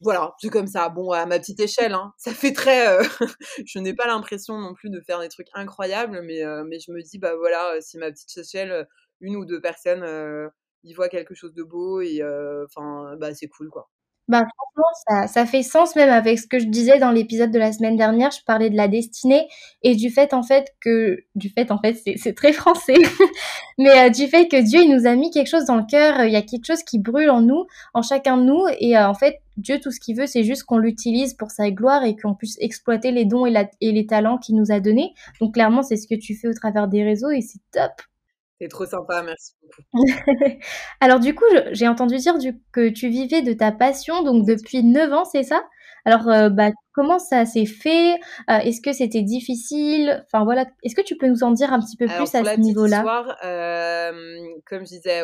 voilà, 0.00 0.34
c'est 0.38 0.48
comme 0.48 0.66
ça. 0.66 0.88
Bon, 0.88 1.10
à 1.12 1.26
ma 1.26 1.38
petite 1.38 1.60
échelle, 1.60 1.92
hein, 1.92 2.12
ça 2.16 2.32
fait 2.32 2.52
très. 2.52 2.88
Euh, 2.88 3.02
je 3.66 3.78
n'ai 3.78 3.94
pas 3.94 4.06
l'impression 4.06 4.58
non 4.58 4.74
plus 4.74 4.90
de 4.90 5.00
faire 5.00 5.20
des 5.20 5.28
trucs 5.28 5.48
incroyables, 5.54 6.22
mais, 6.24 6.42
euh, 6.44 6.64
mais 6.66 6.78
je 6.80 6.90
me 6.92 7.02
dis, 7.02 7.18
bah 7.18 7.36
voilà, 7.36 7.80
si 7.80 7.98
ma 7.98 8.10
petite 8.10 8.36
échelle, 8.38 8.88
une 9.20 9.36
ou 9.36 9.44
deux 9.44 9.60
personnes 9.60 10.02
euh, 10.02 10.48
y 10.84 10.94
voient 10.94 11.08
quelque 11.10 11.34
chose 11.34 11.54
de 11.54 11.62
beau, 11.62 12.00
et 12.00 12.22
enfin, 12.64 13.16
bah 13.18 13.34
c'est 13.34 13.48
cool, 13.48 13.68
quoi. 13.70 13.90
Bah, 14.30 14.44
franchement, 14.46 14.86
ça, 15.08 15.26
ça, 15.26 15.44
fait 15.44 15.64
sens 15.64 15.96
même 15.96 16.08
avec 16.08 16.38
ce 16.38 16.46
que 16.46 16.60
je 16.60 16.66
disais 16.66 17.00
dans 17.00 17.10
l'épisode 17.10 17.50
de 17.50 17.58
la 17.58 17.72
semaine 17.72 17.96
dernière. 17.96 18.30
Je 18.30 18.44
parlais 18.46 18.70
de 18.70 18.76
la 18.76 18.86
destinée 18.86 19.48
et 19.82 19.96
du 19.96 20.08
fait, 20.08 20.32
en 20.34 20.44
fait, 20.44 20.72
que. 20.80 21.18
Du 21.34 21.48
fait, 21.48 21.72
en 21.72 21.78
fait, 21.78 22.00
c'est 22.16 22.34
très 22.34 22.52
français. 22.52 22.94
Mais 23.78 24.06
euh, 24.06 24.08
du 24.08 24.28
fait 24.28 24.46
que 24.46 24.62
Dieu, 24.62 24.82
il 24.82 24.94
nous 24.94 25.08
a 25.08 25.16
mis 25.16 25.32
quelque 25.32 25.48
chose 25.48 25.64
dans 25.64 25.74
le 25.74 25.84
cœur. 25.84 26.22
Il 26.24 26.30
y 26.30 26.36
a 26.36 26.42
quelque 26.42 26.64
chose 26.64 26.84
qui 26.84 27.00
brûle 27.00 27.28
en 27.28 27.40
nous, 27.40 27.66
en 27.92 28.02
chacun 28.02 28.36
de 28.36 28.44
nous. 28.44 28.66
Et 28.78 28.96
euh, 28.96 29.08
en 29.08 29.14
fait, 29.14 29.40
Dieu, 29.60 29.78
tout 29.80 29.90
ce 29.90 30.00
qu'il 30.00 30.16
veut, 30.16 30.26
c'est 30.26 30.44
juste 30.44 30.64
qu'on 30.64 30.78
l'utilise 30.78 31.34
pour 31.34 31.50
sa 31.50 31.70
gloire 31.70 32.04
et 32.04 32.16
qu'on 32.16 32.34
puisse 32.34 32.56
exploiter 32.60 33.12
les 33.12 33.24
dons 33.24 33.46
et, 33.46 33.50
la, 33.50 33.68
et 33.80 33.92
les 33.92 34.06
talents 34.06 34.38
qu'il 34.38 34.56
nous 34.56 34.72
a 34.72 34.80
donnés. 34.80 35.12
Donc, 35.40 35.54
clairement, 35.54 35.82
c'est 35.82 35.96
ce 35.96 36.06
que 36.06 36.18
tu 36.18 36.34
fais 36.34 36.48
au 36.48 36.54
travers 36.54 36.88
des 36.88 37.04
réseaux 37.04 37.30
et 37.30 37.40
c'est 37.40 37.60
top. 37.72 37.92
C'est 38.60 38.68
trop 38.68 38.84
sympa, 38.84 39.22
merci 39.22 39.54
beaucoup. 39.62 39.82
Alors 41.00 41.18
du 41.18 41.34
coup, 41.34 41.46
j'ai 41.72 41.88
entendu 41.88 42.16
dire 42.16 42.34
que 42.72 42.90
tu 42.90 43.08
vivais 43.08 43.40
de 43.40 43.54
ta 43.54 43.72
passion, 43.72 44.22
donc 44.22 44.46
depuis 44.46 44.82
9 44.84 45.12
ans, 45.14 45.24
c'est 45.24 45.44
ça? 45.44 45.62
Alors 46.04 46.28
euh, 46.28 46.48
bah, 46.48 46.70
comment 46.92 47.18
ça 47.18 47.44
s'est 47.46 47.66
fait? 47.66 48.14
Euh, 48.48 48.58
Est-ce 48.58 48.80
que 48.80 48.92
c'était 48.92 49.22
difficile? 49.22 50.24
Enfin 50.26 50.44
voilà, 50.44 50.66
est-ce 50.82 50.94
que 50.94 51.02
tu 51.02 51.16
peux 51.16 51.26
nous 51.28 51.42
en 51.42 51.52
dire 51.52 51.72
un 51.72 51.80
petit 51.80 51.96
peu 51.96 52.06
plus 52.06 52.34
à 52.34 52.44
ce 52.44 52.60
niveau-là? 52.60 53.36
euh, 53.44 54.38
Comme 54.66 54.80
je 54.80 54.90
disais, 54.96 55.22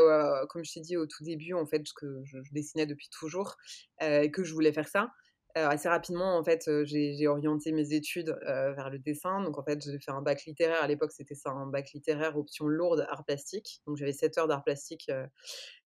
comme 0.48 0.64
je 0.64 0.72
t'ai 0.72 0.80
dit 0.80 0.96
au 0.96 1.06
tout 1.06 1.24
début, 1.24 1.54
en 1.54 1.66
fait, 1.66 1.82
que 1.94 2.22
je, 2.24 2.38
je 2.42 2.52
dessinais 2.52 2.86
depuis 2.86 3.08
toujours, 3.10 3.56
que 4.00 4.44
je 4.44 4.52
voulais 4.52 4.72
faire 4.72 4.88
ça. 4.88 5.08
Euh, 5.56 5.68
assez 5.68 5.88
rapidement, 5.88 6.36
en 6.36 6.44
fait, 6.44 6.68
euh, 6.68 6.84
j'ai 6.84 7.26
orienté 7.26 7.72
mes 7.72 7.94
études 7.94 8.36
euh, 8.46 8.74
vers 8.74 8.90
le 8.90 8.98
dessin. 8.98 9.40
Donc, 9.42 9.56
en 9.58 9.62
fait, 9.64 9.82
j'ai 9.82 9.98
fait 9.98 10.10
un 10.10 10.20
bac 10.20 10.44
littéraire. 10.44 10.82
À 10.82 10.86
l'époque, 10.86 11.12
c'était 11.12 11.34
ça, 11.34 11.48
un 11.50 11.66
bac 11.66 11.92
littéraire 11.94 12.36
option 12.36 12.66
lourde, 12.66 13.06
art 13.08 13.24
plastique. 13.24 13.80
Donc, 13.86 13.96
j'avais 13.96 14.12
7 14.12 14.36
heures 14.36 14.48
d'art 14.48 14.62
plastique 14.62 15.10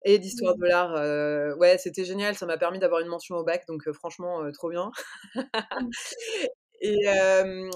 et 0.06 0.20
d'histoire 0.20 0.56
de 0.56 0.66
l'art. 0.66 1.58
ouais, 1.58 1.78
c'était 1.78 2.06
génial. 2.06 2.36
Ça 2.36 2.46
m'a 2.46 2.58
permis 2.58 2.80
d'avoir 2.80 3.02
une 3.02 3.08
mention 3.08 3.36
au 3.36 3.44
bac, 3.44 3.66
donc 3.68 3.92
franchement, 3.92 4.50
trop 4.54 4.70
bien. 4.70 4.92
Mmh. 5.36 5.42
et, 6.82 7.06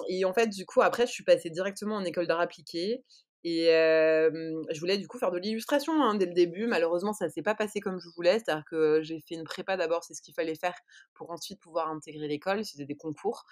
et, 0.10 0.26
en 0.26 0.34
fait, 0.34 0.48
du 0.48 0.66
coup, 0.66 0.82
après, 0.82 1.08
je 1.08 1.12
suis 1.12 1.24
passée 1.24 1.50
directement 1.50 1.96
en 1.96 2.06
école 2.06 2.28
d'art 2.28 2.40
appliqué. 2.40 3.04
Et 3.44 3.68
je 3.68 4.80
voulais 4.80 4.98
du 4.98 5.08
coup 5.08 5.18
faire 5.18 5.32
de 5.32 5.38
l'illustration 5.38 5.94
hein, 6.04 6.16
dès 6.16 6.26
le 6.26 6.34
début. 6.34 6.68
Malheureusement, 6.68 7.14
ça 7.14 7.30
s'est 7.30 7.42
pas 7.42 7.56
passé 7.56 7.80
comme 7.80 8.00
je 8.00 8.10
voulais. 8.16 8.40
C'est-à-dire 8.40 8.66
que 8.70 9.02
j'ai 9.02 9.20
fait 9.28 9.36
une 9.36 9.44
prépa 9.44 9.78
d'abord, 9.78 10.04
c'est 10.04 10.14
ce 10.14 10.22
qu'il 10.22 10.34
fallait 10.34 10.56
faire 10.56 10.76
pour 11.14 11.32
ensuite 11.32 11.60
pouvoir 11.60 11.90
intégrer 11.90 12.28
l'école. 12.28 12.66
C'était 12.66 12.86
des 12.86 12.98
concours. 12.98 13.46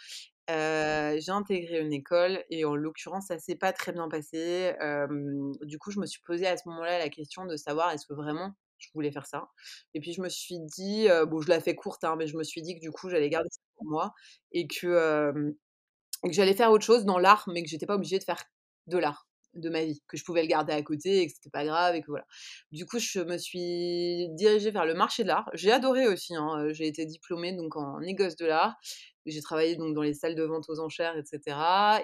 j'ai 0.50 1.30
intégré 1.32 1.80
une 1.80 1.94
école 1.94 2.44
et 2.50 2.66
en 2.66 2.76
l'occurrence, 2.76 3.28
ça 3.28 3.40
s'est 3.40 3.56
pas 3.56 3.74
très 3.74 3.94
bien 3.94 4.10
passé. 4.10 4.74
du 5.62 5.78
coup, 5.80 5.92
je 5.92 6.00
me 6.00 6.06
suis 6.06 6.22
posé 6.22 6.48
à 6.48 6.58
ce 6.58 6.68
moment-là 6.68 7.00
la 7.00 7.10
question 7.10 7.46
de 7.46 7.56
savoir 7.56 7.92
est-ce 7.92 8.06
que 8.06 8.14
vraiment 8.14 8.54
je 8.78 8.90
voulais 8.94 9.12
faire 9.12 9.26
ça. 9.26 9.50
Et 9.94 10.00
puis 10.00 10.14
je 10.14 10.22
me 10.22 10.30
suis 10.30 10.60
dit, 10.60 11.08
bon, 11.28 11.42
je 11.42 11.50
la 11.50 11.60
fais 11.60 11.76
courte, 11.76 12.04
hein, 12.04 12.16
mais 12.18 12.28
je 12.28 12.38
me 12.38 12.44
suis 12.44 12.62
dit 12.62 12.76
que 12.76 12.82
du 12.82 12.92
coup, 12.92 13.10
j'allais 13.10 13.30
garder 13.30 13.50
ça 13.52 13.62
pour 13.76 13.86
moi 13.86 14.14
et 14.52 14.68
que, 14.68 15.32
que 16.24 16.32
j'allais 16.32 16.54
faire 16.54 16.72
autre 16.72 16.86
chose 16.86 17.06
dans 17.06 17.20
l'art, 17.20 17.46
mais 17.48 17.64
que 17.64 17.70
j'étais 17.70 17.86
pas 17.86 17.96
obligée 17.96 18.20
de 18.20 18.24
faire 18.24 18.44
de 18.88 18.98
l'art 18.98 19.28
de 19.60 19.70
ma 19.70 19.84
vie, 19.84 20.02
que 20.08 20.18
je 20.18 20.24
pouvais 20.24 20.42
le 20.42 20.48
garder 20.48 20.74
à 20.74 20.82
côté 20.82 21.22
et 21.22 21.28
que 21.28 21.34
c'était 21.34 21.50
pas 21.50 21.66
grave 21.66 21.96
et 21.96 22.02
que 22.02 22.08
voilà. 22.08 22.26
Du 22.72 22.86
coup, 22.86 23.00
je 23.00 23.20
me 23.20 23.38
suis 23.38 24.30
dirigée 24.36 24.72
vers 24.72 24.86
le 24.86 24.94
marché 24.94 25.24
de 25.24 25.30
l'art. 25.30 25.50
J'ai 25.54 25.72
adoré 25.72 26.08
aussi. 26.08 26.36
Hein, 26.36 26.68
j'ai 26.72 26.88
été 26.88 27.06
diplômée 27.06 27.54
donc 27.54 27.76
en 27.76 28.00
négoce 28.00 28.36
de 28.36 28.46
l'art. 28.46 28.76
J'ai 29.26 29.42
travaillé 29.42 29.76
donc 29.76 29.94
dans 29.94 30.02
les 30.02 30.14
salles 30.14 30.36
de 30.36 30.44
vente 30.44 30.70
aux 30.70 30.80
enchères, 30.80 31.18
etc. 31.18 31.58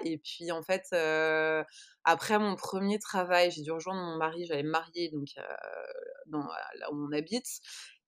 Et 0.04 0.18
puis 0.18 0.52
en 0.52 0.62
fait, 0.62 0.84
après 2.04 2.38
mon 2.38 2.54
premier 2.54 2.98
travail, 2.98 3.50
j'ai 3.50 3.62
dû 3.62 3.72
rejoindre 3.72 4.00
mon 4.00 4.16
mari. 4.18 4.44
J'allais 4.44 4.62
me 4.62 4.70
marier 4.70 5.08
donc 5.10 5.28
dans 6.26 6.46
là 6.78 6.92
où 6.92 6.96
on 6.96 7.12
habite. 7.12 7.46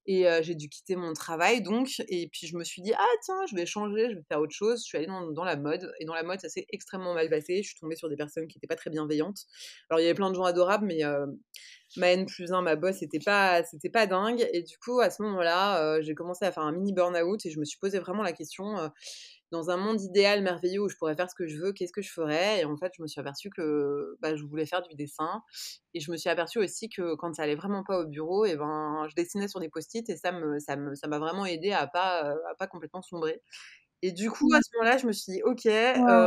Et 0.06 0.26
j'ai 0.42 0.54
dû 0.54 0.68
quitter 0.68 0.96
mon 0.96 1.12
travail, 1.12 1.62
donc. 1.62 2.02
Et 2.08 2.28
puis, 2.28 2.46
je 2.46 2.56
me 2.56 2.64
suis 2.64 2.82
dit, 2.82 2.92
ah, 2.96 3.04
tiens, 3.22 3.40
je 3.50 3.56
vais 3.56 3.66
changer, 3.66 4.10
je 4.10 4.16
vais 4.16 4.24
faire 4.28 4.40
autre 4.40 4.54
chose. 4.54 4.80
Je 4.80 4.84
suis 4.84 4.98
allée 4.98 5.06
dans, 5.06 5.44
la 5.44 5.56
mode. 5.56 5.92
Et 6.00 6.04
dans 6.04 6.14
la 6.14 6.22
mode, 6.22 6.40
ça 6.40 6.48
s'est 6.48 6.66
extrêmement 6.70 7.14
mal 7.14 7.28
passé. 7.28 7.62
Je 7.62 7.68
suis 7.68 7.78
tombée 7.78 7.96
sur 7.96 8.08
des 8.08 8.16
personnes 8.16 8.46
qui 8.46 8.56
n'étaient 8.56 8.66
pas 8.66 8.76
très 8.76 8.90
bienveillantes. 8.90 9.46
Alors, 9.90 10.00
il 10.00 10.04
y 10.04 10.06
avait 10.06 10.14
plein 10.14 10.30
de 10.30 10.36
gens 10.36 10.44
adorables, 10.44 10.86
mais 10.86 11.02
ma 11.96 12.10
N 12.10 12.26
plus 12.26 12.52
1, 12.52 12.62
ma 12.62 12.76
boss, 12.76 12.96
c'était 12.98 13.18
pas, 13.18 13.62
c'était 13.64 13.90
pas 13.90 14.06
dingue. 14.06 14.46
Et 14.52 14.62
du 14.62 14.78
coup, 14.78 15.00
à 15.00 15.10
ce 15.10 15.22
moment-là, 15.22 16.00
j'ai 16.02 16.14
commencé 16.14 16.44
à 16.44 16.52
faire 16.52 16.62
un 16.62 16.72
mini 16.72 16.92
burn-out 16.92 17.44
et 17.44 17.50
je 17.50 17.58
me 17.58 17.64
suis 17.64 17.78
posé 17.78 17.98
vraiment 17.98 18.22
la 18.22 18.32
question 18.32 18.90
dans 19.52 19.70
un 19.70 19.76
monde 19.76 20.00
idéal 20.00 20.42
merveilleux 20.42 20.80
où 20.80 20.88
je 20.88 20.96
pourrais 20.96 21.16
faire 21.16 21.30
ce 21.30 21.34
que 21.34 21.46
je 21.46 21.56
veux, 21.58 21.72
qu'est-ce 21.72 21.92
que 21.92 22.02
je 22.02 22.12
ferais? 22.12 22.60
Et 22.60 22.64
en 22.64 22.76
fait, 22.76 22.92
je 22.96 23.02
me 23.02 23.06
suis 23.06 23.20
aperçue 23.20 23.50
que 23.50 24.16
bah, 24.20 24.34
je 24.36 24.44
voulais 24.44 24.66
faire 24.66 24.82
du 24.82 24.94
dessin. 24.96 25.42
Et 25.94 26.00
je 26.00 26.10
me 26.10 26.16
suis 26.16 26.28
aperçue 26.30 26.58
aussi 26.58 26.88
que 26.88 27.14
quand 27.16 27.34
ça 27.34 27.42
allait 27.42 27.54
vraiment 27.56 27.84
pas 27.84 28.00
au 28.00 28.06
bureau, 28.06 28.44
et 28.44 28.56
ben, 28.56 29.06
je 29.08 29.14
dessinais 29.14 29.48
sur 29.48 29.60
des 29.60 29.68
post-it 29.68 30.08
et 30.10 30.16
ça 30.16 30.32
me, 30.32 30.58
ça 30.58 30.76
me, 30.76 30.94
ça 30.94 31.08
m'a 31.08 31.18
vraiment 31.18 31.46
aidé 31.46 31.72
à 31.72 31.86
pas, 31.86 32.30
à 32.50 32.54
pas 32.58 32.66
complètement 32.66 33.02
sombrer. 33.02 33.42
Et 34.02 34.12
du 34.12 34.30
coup, 34.30 34.52
à 34.54 34.60
ce 34.62 34.70
moment-là, 34.76 34.98
je 34.98 35.06
me 35.06 35.12
suis 35.12 35.32
dit, 35.32 35.42
ok, 35.42 35.62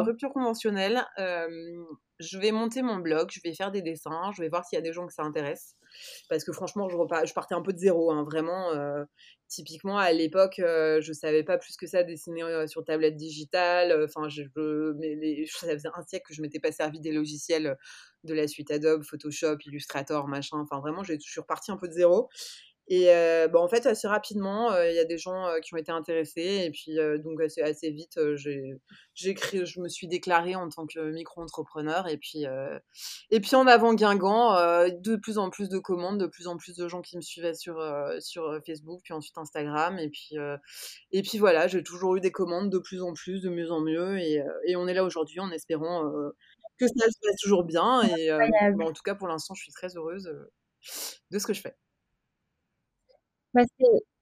rupture 0.05 0.31
conventionnelle, 0.33 1.05
je 1.17 2.38
vais 2.38 2.51
monter 2.51 2.81
mon 2.81 2.97
blog, 2.97 3.29
je 3.31 3.39
vais 3.43 3.53
faire 3.53 3.71
des 3.71 3.81
dessins, 3.81 4.31
je 4.35 4.41
vais 4.41 4.49
voir 4.49 4.65
s'il 4.65 4.75
y 4.77 4.79
a 4.79 4.81
des 4.83 4.91
gens 4.93 5.07
que 5.07 5.13
ça 5.13 5.23
intéresse. 5.23 5.75
Parce 6.29 6.43
que 6.43 6.51
franchement, 6.51 6.88
je, 6.89 6.95
je 7.25 7.33
partais 7.33 7.55
un 7.55 7.61
peu 7.61 7.73
de 7.73 7.77
zéro, 7.79 8.11
hein, 8.11 8.23
vraiment. 8.23 8.71
typiquement, 9.47 9.97
à 9.97 10.11
l'époque, 10.11 10.55
je 10.57 11.11
savais 11.13 11.43
pas 11.43 11.57
plus 11.57 11.77
que 11.77 11.88
ça 11.88 12.03
dessiner 12.03 12.67
sur 12.67 12.83
tablette 12.83 13.15
digitale. 13.15 14.03
Enfin, 14.03 14.27
je, 14.29 14.43
mais 14.97 15.45
ça 15.47 15.67
faisait 15.73 15.89
un 15.95 16.03
siècle 16.03 16.25
que 16.27 16.33
je 16.33 16.41
m'étais 16.41 16.59
pas 16.59 16.71
servi 16.71 16.99
des 16.99 17.11
logiciels 17.11 17.77
de 18.25 18.33
la 18.33 18.47
suite 18.47 18.69
Adobe, 18.71 19.03
Photoshop, 19.03 19.57
Illustrator, 19.65 20.27
machin. 20.27 20.57
Enfin, 20.59 20.79
vraiment, 20.81 21.03
je 21.03 21.13
suis 21.19 21.39
repartie 21.39 21.71
un 21.71 21.77
peu 21.77 21.88
de 21.88 21.93
zéro. 21.93 22.29
Et 22.91 23.05
bah, 23.51 23.60
en 23.60 23.67
fait, 23.67 23.86
assez 23.86 24.08
rapidement, 24.08 24.75
il 24.81 24.96
y 24.96 25.00
a 25.00 25.05
des 25.05 25.19
gens 25.19 25.48
qui 25.62 25.75
ont 25.75 25.77
été 25.77 25.91
intéressés. 25.91 26.63
Et 26.65 26.72
puis, 26.72 26.98
donc, 27.24 27.39
assez, 27.39 27.62
assez 27.62 27.91
vite, 27.91 28.19
j'ai 29.13 29.34
créé, 29.36 29.63
je 29.63 29.79
me 29.79 29.88
suis 29.88 30.08
déclarée 30.08 30.55
en 30.55 30.69
tant 30.69 30.88
que 30.88 31.12
micro-entrepreneur. 31.12 32.08
Et 32.08 32.17
puis, 32.17 32.46
et 33.29 33.39
puis, 33.39 33.55
en 33.55 33.67
avant 33.67 33.93
Guingamp, 33.93 34.89
de 34.89 35.15
plus 35.17 35.38
en 35.38 35.51
plus 35.51 35.69
de 35.69 35.77
commandes, 35.77 36.19
de 36.19 36.25
plus 36.25 36.48
en 36.48 36.58
plus 36.58 36.75
de 36.75 36.88
gens 36.88 37.01
qui 37.01 37.15
me 37.15 37.22
suivaient 37.22 37.53
sur, 37.53 37.79
sur 38.19 38.60
Facebook, 38.65 39.01
puis 39.03 39.13
ensuite 39.13 39.38
Instagram. 39.38 40.00
Et 40.00 40.10
puis, 40.10 40.36
et 41.12 41.22
puis 41.22 41.38
voilà, 41.38 41.67
j'ai 41.67 41.84
toujours 41.84 42.15
eu 42.15 42.22
des 42.22 42.31
commandes 42.31 42.72
de 42.72 42.79
plus 42.79 43.03
en 43.03 43.13
plus, 43.13 43.41
de 43.41 43.50
mieux 43.50 43.72
en 43.72 43.81
mieux. 43.81 44.17
Et, 44.17 44.43
et 44.65 44.75
on 44.75 44.88
est 44.88 44.96
là 44.96 45.03
aujourd'hui 45.03 45.39
en 45.39 45.51
espérant 45.51 46.12
que 46.79 46.88
ça 46.88 47.05
se 47.05 47.19
passe 47.22 47.36
toujours 47.39 47.65
bien. 47.65 48.01
Et 48.17 48.31
en 48.31 48.93
tout 48.93 49.03
cas, 49.05 49.13
pour 49.13 49.27
l'instant, 49.27 49.53
je 49.53 49.62
suis 49.62 49.74
très 49.74 49.96
heureuse 49.96 50.27
de 51.29 51.38
ce 51.38 51.46
que 51.46 51.53
je 51.53 51.62
fais. 51.62 51.75
Bah, 53.53 53.62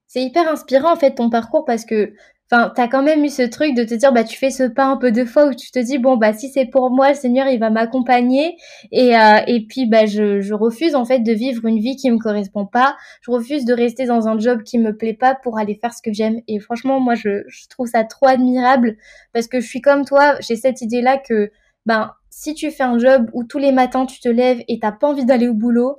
c'est 0.06 0.22
hyper 0.22 0.48
inspirant 0.48 0.92
en 0.92 0.96
fait 0.96 1.14
ton 1.16 1.28
parcours 1.30 1.64
parce 1.66 1.84
que 1.84 2.14
enfin 2.50 2.72
tu 2.74 2.80
as 2.80 2.88
quand 2.88 3.02
même 3.02 3.22
eu 3.24 3.28
ce 3.28 3.42
truc 3.42 3.74
de 3.74 3.84
te 3.84 3.94
dire 3.94 4.10
bah 4.12 4.24
tu 4.24 4.38
fais 4.38 4.50
ce 4.50 4.62
pas 4.64 4.86
un 4.86 4.96
peu 4.96 5.12
de 5.12 5.24
fois 5.26 5.46
où 5.46 5.54
tu 5.54 5.70
te 5.70 5.78
dis 5.78 5.98
bon 5.98 6.16
bah 6.16 6.32
si 6.32 6.48
c'est 6.48 6.64
pour 6.64 6.90
moi 6.90 7.10
le 7.10 7.14
Seigneur 7.14 7.46
il 7.48 7.60
va 7.60 7.68
m'accompagner 7.68 8.56
et 8.90 9.14
euh, 9.16 9.40
et 9.46 9.66
puis 9.66 9.84
bah 9.86 10.06
je, 10.06 10.40
je 10.40 10.54
refuse 10.54 10.94
en 10.94 11.04
fait 11.04 11.20
de 11.20 11.32
vivre 11.32 11.66
une 11.66 11.78
vie 11.78 11.96
qui 11.96 12.10
me 12.10 12.18
correspond 12.18 12.64
pas. 12.66 12.96
Je 13.20 13.30
refuse 13.30 13.64
de 13.66 13.74
rester 13.74 14.06
dans 14.06 14.28
un 14.28 14.38
job 14.38 14.62
qui 14.62 14.78
me 14.78 14.96
plaît 14.96 15.12
pas 15.14 15.34
pour 15.34 15.58
aller 15.58 15.74
faire 15.74 15.92
ce 15.92 16.00
que 16.02 16.12
j'aime 16.12 16.40
et 16.48 16.58
franchement 16.60 17.00
moi 17.00 17.14
je, 17.14 17.44
je 17.48 17.68
trouve 17.68 17.86
ça 17.88 18.04
trop 18.04 18.26
admirable 18.28 18.96
parce 19.34 19.46
que 19.46 19.60
je 19.60 19.66
suis 19.68 19.82
comme 19.82 20.04
toi 20.06 20.36
j'ai 20.40 20.56
cette 20.56 20.80
idée 20.80 21.02
là 21.02 21.18
que 21.18 21.50
ben 21.84 22.12
si 22.30 22.54
tu 22.54 22.70
fais 22.70 22.82
un 22.84 22.98
job 22.98 23.28
où 23.34 23.44
tous 23.44 23.58
les 23.58 23.72
matins 23.72 24.06
tu 24.06 24.20
te 24.20 24.28
lèves 24.28 24.62
et 24.68 24.78
t'as 24.80 24.92
pas 24.92 25.08
envie 25.08 25.26
d'aller 25.26 25.48
au 25.48 25.54
boulot 25.54 25.98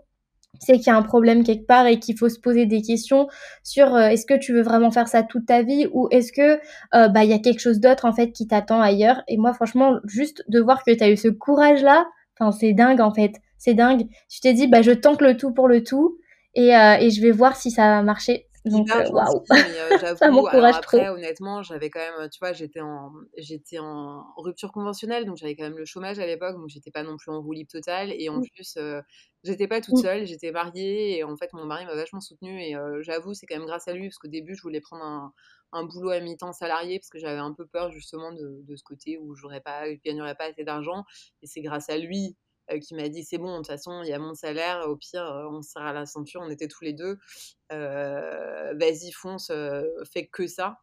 c'est 0.59 0.77
qu'il 0.77 0.87
y 0.87 0.89
a 0.89 0.97
un 0.97 1.01
problème 1.01 1.43
quelque 1.43 1.65
part 1.65 1.85
et 1.85 1.99
qu'il 1.99 2.17
faut 2.17 2.29
se 2.29 2.39
poser 2.39 2.65
des 2.65 2.81
questions 2.81 3.27
sur 3.63 3.95
euh, 3.95 4.07
est-ce 4.09 4.25
que 4.25 4.37
tu 4.37 4.53
veux 4.53 4.61
vraiment 4.61 4.91
faire 4.91 5.07
ça 5.07 5.23
toute 5.23 5.45
ta 5.45 5.61
vie 5.61 5.87
ou 5.93 6.07
est-ce 6.11 6.31
que 6.31 6.59
euh, 6.95 7.07
bah 7.07 7.23
il 7.23 7.29
y 7.29 7.33
a 7.33 7.39
quelque 7.39 7.59
chose 7.59 7.79
d'autre 7.79 8.05
en 8.05 8.13
fait 8.13 8.31
qui 8.31 8.47
t'attend 8.47 8.81
ailleurs. 8.81 9.21
Et 9.27 9.37
moi 9.37 9.53
franchement 9.53 9.99
juste 10.05 10.43
de 10.47 10.59
voir 10.59 10.83
que 10.83 10.91
tu 10.91 11.03
as 11.03 11.09
eu 11.09 11.17
ce 11.17 11.27
courage 11.27 11.81
là 11.83 12.07
enfin 12.39 12.51
c'est 12.51 12.73
dingue 12.73 13.01
en 13.01 13.13
fait. 13.13 13.33
C'est 13.57 13.73
dingue. 13.73 14.07
Tu 14.29 14.39
t'es 14.41 14.53
dit 14.53 14.67
bah 14.67 14.81
je 14.81 14.91
tente 14.91 15.21
le 15.21 15.37
tout 15.37 15.53
pour 15.53 15.67
le 15.67 15.83
tout 15.83 16.17
et, 16.55 16.75
euh, 16.75 16.97
et 16.99 17.09
je 17.09 17.21
vais 17.21 17.31
voir 17.31 17.55
si 17.55 17.71
ça 17.71 17.83
va 17.83 18.01
marcher 18.01 18.47
donc, 18.65 18.89
euh, 18.91 19.09
waouh, 19.09 19.43
euh, 19.51 20.15
ça 20.17 20.29
m'encourage 20.31 20.75
après, 20.75 21.09
honnêtement, 21.09 21.63
j'avais 21.63 21.89
quand 21.89 21.99
même, 21.99 22.29
tu 22.29 22.39
vois, 22.39 22.53
j'étais 22.53 22.81
en, 22.81 23.11
j'étais 23.37 23.79
en 23.79 24.25
rupture 24.37 24.71
conventionnelle, 24.71 25.25
donc 25.25 25.37
j'avais 25.37 25.55
quand 25.55 25.63
même 25.63 25.77
le 25.77 25.85
chômage 25.85 26.19
à 26.19 26.25
l'époque, 26.25 26.55
donc 26.55 26.67
j'étais 26.67 26.91
pas 26.91 27.03
non 27.03 27.17
plus 27.17 27.31
en 27.31 27.41
roue 27.41 27.53
libre 27.53 27.71
totale, 27.71 28.11
et 28.11 28.29
en 28.29 28.39
mmh. 28.39 28.45
plus, 28.53 28.75
euh, 28.77 29.01
j'étais 29.43 29.67
pas 29.67 29.81
toute 29.81 29.95
mmh. 29.95 30.01
seule, 30.01 30.25
j'étais 30.25 30.51
mariée, 30.51 31.17
et 31.17 31.23
en 31.23 31.37
fait, 31.37 31.53
mon 31.53 31.65
mari 31.65 31.85
m'a 31.85 31.95
vachement 31.95 32.21
soutenue, 32.21 32.61
et 32.61 32.75
j'avoue, 33.01 33.33
c'est 33.33 33.45
quand 33.45 33.57
même 33.57 33.67
grâce 33.67 33.87
à 33.87 33.93
lui, 33.93 34.07
parce 34.07 34.17
qu'au 34.17 34.27
début, 34.27 34.55
je 34.55 34.61
voulais 34.61 34.81
prendre 34.81 35.03
un, 35.03 35.33
un 35.71 35.83
boulot 35.83 36.09
à 36.09 36.19
mi-temps 36.19 36.53
salarié, 36.53 36.99
parce 36.99 37.09
que 37.09 37.19
j'avais 37.19 37.39
un 37.39 37.53
peu 37.53 37.65
peur 37.65 37.91
justement 37.91 38.31
de, 38.33 38.61
de 38.63 38.75
ce 38.75 38.83
côté 38.83 39.17
où 39.17 39.35
j'aurais 39.35 39.61
pas, 39.61 39.89
je 39.89 39.99
gagnerais 40.03 40.35
pas 40.35 40.45
assez 40.45 40.63
d'argent, 40.63 41.05
et 41.41 41.47
c'est 41.47 41.61
grâce 41.61 41.89
à 41.89 41.97
lui 41.97 42.35
qui 42.77 42.95
m'a 42.95 43.09
dit 43.09 43.23
c'est 43.23 43.37
bon, 43.37 43.53
de 43.53 43.57
toute 43.57 43.67
façon, 43.67 44.03
il 44.03 44.09
y 44.09 44.13
a 44.13 44.19
mon 44.19 44.35
salaire, 44.35 44.87
au 44.87 44.95
pire, 44.95 45.23
euh, 45.23 45.47
on 45.49 45.61
se 45.61 45.77
à 45.79 45.93
la 45.93 46.05
ceinture, 46.05 46.41
on 46.43 46.49
était 46.49 46.67
tous 46.67 46.83
les 46.83 46.93
deux. 46.93 47.17
Euh, 47.71 48.73
vas-y, 48.75 49.11
fonce, 49.11 49.51
fais 50.11 50.27
que 50.27 50.47
ça. 50.47 50.79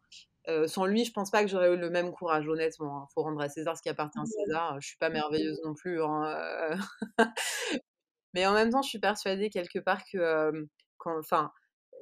sans 0.67 0.85
lui, 0.85 1.05
je 1.05 1.11
pense 1.11 1.31
pas 1.31 1.43
que 1.43 1.49
j'aurais 1.49 1.73
eu 1.73 1.77
le 1.77 1.89
même 1.89 2.11
courage, 2.11 2.47
honnêtement. 2.47 2.99
Il 2.99 3.03
hein. 3.03 3.07
faut 3.13 3.23
rendre 3.23 3.41
à 3.41 3.49
César 3.49 3.77
ce 3.77 3.81
qui 3.81 3.89
appartient 3.89 4.19
à 4.19 4.25
César. 4.25 4.81
Je 4.81 4.87
suis 4.87 4.97
pas 4.97 5.09
merveilleuse 5.09 5.61
non 5.63 5.73
plus. 5.73 6.01
Hein, 6.03 6.77
Mais 8.33 8.45
en 8.45 8.53
même 8.53 8.69
temps, 8.69 8.81
je 8.81 8.89
suis 8.89 8.99
persuadée 8.99 9.49
quelque 9.49 9.79
part 9.79 10.01
que, 10.11 10.67
enfin, 11.05 11.51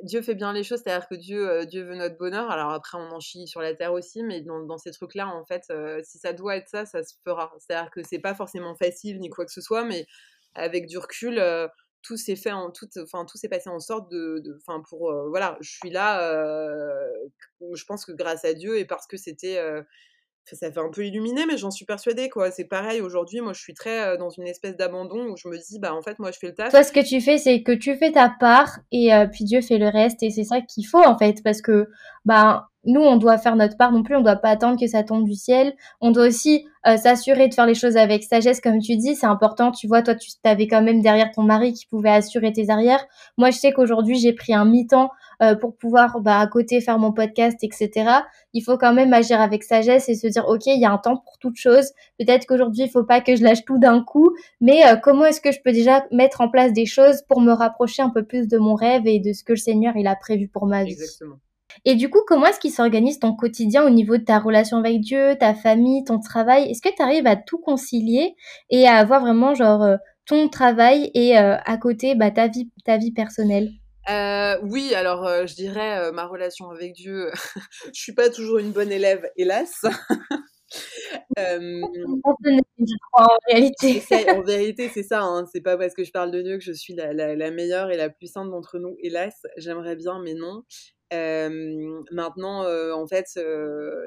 Dieu 0.03 0.21
fait 0.21 0.35
bien 0.35 0.53
les 0.53 0.63
choses, 0.63 0.81
c'est-à-dire 0.83 1.07
que 1.07 1.15
Dieu, 1.15 1.49
euh, 1.49 1.65
Dieu 1.65 1.83
veut 1.83 1.95
notre 1.95 2.17
bonheur. 2.17 2.49
Alors 2.51 2.71
après, 2.71 2.97
on 2.97 3.11
en 3.11 3.19
chie 3.19 3.47
sur 3.47 3.61
la 3.61 3.73
terre 3.73 3.93
aussi, 3.93 4.23
mais 4.23 4.41
dans, 4.41 4.77
ces 4.77 4.91
trucs-là, 4.91 5.27
en 5.27 5.45
fait, 5.45 5.63
euh, 5.71 6.01
si 6.03 6.17
ça 6.19 6.33
doit 6.33 6.55
être 6.57 6.69
ça, 6.69 6.85
ça 6.85 7.03
se 7.03 7.15
fera. 7.23 7.53
C'est-à-dire 7.59 7.91
que 7.91 8.01
c'est 8.03 8.19
pas 8.19 8.35
forcément 8.35 8.75
facile 8.75 9.19
ni 9.19 9.29
quoi 9.29 9.45
que 9.45 9.51
ce 9.51 9.61
soit, 9.61 9.85
mais 9.85 10.05
avec 10.53 10.87
du 10.87 10.97
recul, 10.97 11.39
euh, 11.39 11.67
tout 12.01 12.17
s'est 12.17 12.35
fait 12.35 12.51
en 12.51 12.71
tout, 12.71 12.87
enfin 13.01 13.25
tout 13.25 13.37
s'est 13.37 13.49
passé 13.49 13.69
en 13.69 13.79
sorte 13.79 14.11
de, 14.11 14.43
enfin 14.57 14.83
pour 14.89 15.11
voilà, 15.29 15.57
je 15.61 15.71
suis 15.71 15.89
là. 15.89 16.19
je 17.73 17.83
pense 17.85 18.05
que 18.05 18.11
grâce 18.11 18.45
à 18.45 18.53
Dieu 18.53 18.77
et 18.77 18.85
parce 18.85 19.07
que 19.07 19.17
c'était 19.17 19.59
ça 20.53 20.71
fait 20.71 20.79
un 20.79 20.89
peu 20.89 21.05
illuminé, 21.05 21.45
mais 21.47 21.57
j'en 21.57 21.71
suis 21.71 21.85
persuadée, 21.85 22.29
quoi. 22.29 22.51
C'est 22.51 22.65
pareil, 22.65 23.01
aujourd'hui, 23.01 23.41
moi, 23.41 23.53
je 23.53 23.61
suis 23.61 23.73
très 23.73 24.05
euh, 24.07 24.17
dans 24.17 24.29
une 24.29 24.47
espèce 24.47 24.77
d'abandon 24.77 25.29
où 25.29 25.37
je 25.37 25.47
me 25.47 25.57
dis, 25.57 25.79
bah, 25.79 25.93
en 25.93 26.01
fait, 26.01 26.19
moi, 26.19 26.31
je 26.31 26.37
fais 26.37 26.47
le 26.47 26.53
taf. 26.53 26.69
Toi, 26.69 26.83
ce 26.83 26.91
que 26.91 27.05
tu 27.05 27.19
fais, 27.21 27.37
c'est 27.37 27.63
que 27.63 27.71
tu 27.71 27.95
fais 27.95 28.11
ta 28.11 28.29
part 28.29 28.79
et 28.91 29.13
euh, 29.13 29.27
puis 29.27 29.43
Dieu 29.43 29.61
fait 29.61 29.77
le 29.77 29.87
reste 29.87 30.21
et 30.21 30.29
c'est 30.29 30.43
ça 30.43 30.61
qu'il 30.61 30.85
faut, 30.85 31.03
en 31.03 31.17
fait, 31.17 31.41
parce 31.43 31.61
que, 31.61 31.89
bah, 32.25 32.69
nous, 32.85 33.01
on 33.01 33.17
doit 33.17 33.37
faire 33.37 33.55
notre 33.55 33.77
part 33.77 33.91
non 33.91 34.03
plus. 34.03 34.15
On 34.15 34.21
doit 34.21 34.35
pas 34.35 34.49
attendre 34.49 34.79
que 34.79 34.87
ça 34.87 35.03
tombe 35.03 35.25
du 35.25 35.35
ciel. 35.35 35.73
On 36.01 36.11
doit 36.11 36.27
aussi 36.27 36.65
euh, 36.87 36.97
s'assurer 36.97 37.47
de 37.47 37.53
faire 37.53 37.65
les 37.65 37.73
choses 37.73 37.97
avec 37.97 38.23
sagesse, 38.23 38.61
comme 38.61 38.79
tu 38.79 38.95
dis. 38.95 39.15
C'est 39.15 39.25
important. 39.25 39.71
Tu 39.71 39.87
vois, 39.87 40.01
toi, 40.01 40.15
tu 40.15 40.29
avais 40.43 40.67
quand 40.67 40.81
même 40.81 41.01
derrière 41.01 41.31
ton 41.31 41.43
mari 41.43 41.73
qui 41.73 41.87
pouvait 41.87 42.11
assurer 42.11 42.53
tes 42.53 42.69
arrières. 42.69 43.03
Moi, 43.37 43.49
je 43.49 43.57
sais 43.57 43.71
qu'aujourd'hui, 43.71 44.17
j'ai 44.17 44.33
pris 44.33 44.53
un 44.53 44.65
mi-temps 44.65 45.09
euh, 45.41 45.55
pour 45.55 45.75
pouvoir, 45.75 46.21
bah, 46.21 46.39
à 46.39 46.47
côté, 46.47 46.79
faire 46.81 46.99
mon 46.99 47.11
podcast, 47.11 47.57
etc. 47.63 48.09
Il 48.53 48.61
faut 48.61 48.77
quand 48.77 48.93
même 48.93 49.13
agir 49.13 49.41
avec 49.41 49.63
sagesse 49.63 50.07
et 50.07 50.15
se 50.15 50.27
dire, 50.27 50.45
OK, 50.47 50.67
il 50.67 50.79
y 50.79 50.85
a 50.85 50.91
un 50.91 50.97
temps 50.97 51.17
pour 51.17 51.37
toute 51.39 51.57
chose. 51.57 51.91
Peut-être 52.19 52.45
qu'aujourd'hui, 52.45 52.83
il 52.83 52.89
faut 52.89 53.03
pas 53.03 53.19
que 53.19 53.35
je 53.35 53.43
lâche 53.43 53.65
tout 53.65 53.79
d'un 53.79 54.03
coup, 54.03 54.35
mais 54.61 54.85
euh, 54.85 54.95
comment 54.95 55.25
est-ce 55.25 55.41
que 55.41 55.51
je 55.51 55.59
peux 55.63 55.71
déjà 55.71 56.05
mettre 56.11 56.41
en 56.41 56.49
place 56.49 56.71
des 56.71 56.85
choses 56.85 57.23
pour 57.27 57.41
me 57.41 57.51
rapprocher 57.51 58.01
un 58.03 58.09
peu 58.09 58.23
plus 58.23 58.47
de 58.47 58.57
mon 58.57 58.75
rêve 58.75 59.07
et 59.07 59.19
de 59.19 59.33
ce 59.33 59.43
que 59.43 59.53
le 59.53 59.57
Seigneur, 59.57 59.95
il 59.97 60.07
a 60.07 60.15
prévu 60.15 60.47
pour 60.47 60.67
ma 60.67 60.83
vie? 60.83 60.93
Exactement. 60.93 61.35
Et 61.83 61.95
du 61.95 62.09
coup, 62.09 62.21
comment 62.25 62.45
est-ce 62.45 62.59
qu'il 62.59 62.71
s'organise 62.71 63.19
ton 63.19 63.35
quotidien 63.35 63.85
au 63.85 63.89
niveau 63.89 64.17
de 64.17 64.23
ta 64.23 64.39
relation 64.39 64.77
avec 64.77 65.01
Dieu, 65.01 65.35
ta 65.39 65.53
famille, 65.53 66.03
ton 66.03 66.19
travail? 66.19 66.69
Est-ce 66.69 66.81
que 66.81 66.95
tu 66.95 67.01
arrives 67.01 67.27
à 67.27 67.35
tout 67.35 67.57
concilier 67.57 68.35
et 68.69 68.87
à 68.87 68.95
avoir 68.95 69.21
vraiment 69.21 69.53
genre 69.53 69.83
euh, 69.83 69.97
ton 70.25 70.47
travail 70.47 71.11
et 71.13 71.37
euh, 71.37 71.57
à 71.65 71.77
côté 71.77 72.15
bah, 72.15 72.31
ta 72.31 72.47
vie, 72.47 72.71
ta 72.85 72.97
vie 72.97 73.11
personnelle? 73.11 73.69
Euh, 74.09 74.57
oui, 74.63 74.93
alors 74.93 75.27
je 75.47 75.55
dirais 75.55 76.11
ma 76.11 76.27
relation 76.27 76.69
avec 76.69 76.93
Dieu. 76.93 77.31
je 77.93 77.99
suis 77.99 78.13
pas 78.13 78.29
toujours 78.29 78.59
une 78.59 78.71
bonne 78.71 78.91
élève, 78.91 79.27
hélas. 79.35 79.83
en 83.13 83.27
réalité. 83.47 84.03
en 84.29 84.41
vérité, 84.45 84.89
c'est 84.93 85.03
ça. 85.03 85.23
Hein. 85.23 85.45
C'est 85.51 85.61
pas 85.61 85.77
parce 85.77 85.93
que 85.93 86.03
je 86.03 86.11
parle 86.11 86.31
de 86.31 86.41
Dieu 86.41 86.57
que 86.57 86.63
je 86.63 86.71
suis 86.71 86.93
la, 86.93 87.13
la 87.13 87.51
meilleure 87.51 87.91
et 87.91 87.97
la 87.97 88.09
plus 88.09 88.27
sainte 88.27 88.49
d'entre 88.51 88.77
nous, 88.77 88.95
hélas. 89.01 89.45
J'aimerais 89.57 89.95
bien, 89.95 90.21
mais 90.23 90.33
non 90.33 90.63
maintenant, 91.11 92.65
en 92.93 93.07
fait, 93.07 93.25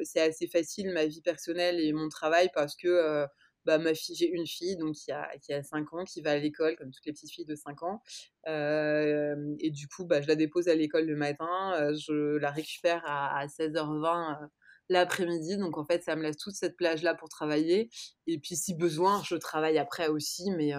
c'est 0.03 0.21
assez 0.21 0.47
facile 0.49 0.93
ma 0.93 1.07
vie 1.07 1.23
personnelle 1.23 1.81
et 1.81 1.93
mon 1.93 2.09
travail 2.09 2.51
parce 2.55 2.77
que 2.77 3.27
bah, 3.65 3.77
ma 3.77 3.93
fille, 3.95 4.15
j'ai 4.17 4.31
une 4.31 4.47
fille 4.47 4.77
donc 4.77 4.95
qui 4.95 5.13
a, 5.13 5.29
qui 5.43 5.53
a 5.53 5.63
5 5.63 5.93
ans, 5.93 6.05
qui 6.05 6.23
va 6.23 6.31
à 6.33 6.39
l'école 6.39 6.75
comme 6.77 6.91
toutes 6.91 7.05
les 7.05 7.13
petites 7.13 7.31
filles 7.31 7.45
de 7.45 7.55
5 7.55 7.83
ans. 7.83 8.03
et 8.47 9.71
du 9.71 9.89
coup, 9.89 10.07
bah, 10.07 10.23
je 10.23 10.29
la 10.29 10.37
dépose 10.37 10.69
à 10.69 10.75
l'école 10.75 11.05
le 11.05 11.17
matin, 11.17 11.93
je 11.95 12.37
la 12.39 12.51
récupère 12.51 13.03
à, 13.07 13.47
16h20 13.47 14.49
l'après-midi. 14.89 15.59
Donc 15.59 15.77
en 15.77 15.85
fait, 15.85 16.03
ça 16.03 16.17
me 16.17 16.23
laisse 16.23 16.39
toute 16.39 16.55
cette 16.55 16.77
plage-là 16.77 17.15
pour 17.15 17.29
travailler. 17.29 17.91
Et 18.27 18.39
puis 18.39 18.57
si 18.57 18.75
besoin, 18.75 19.23
je 19.25 19.37
travaille 19.37 19.79
après 19.79 20.09
aussi. 20.09 20.51
Mais, 20.53 20.73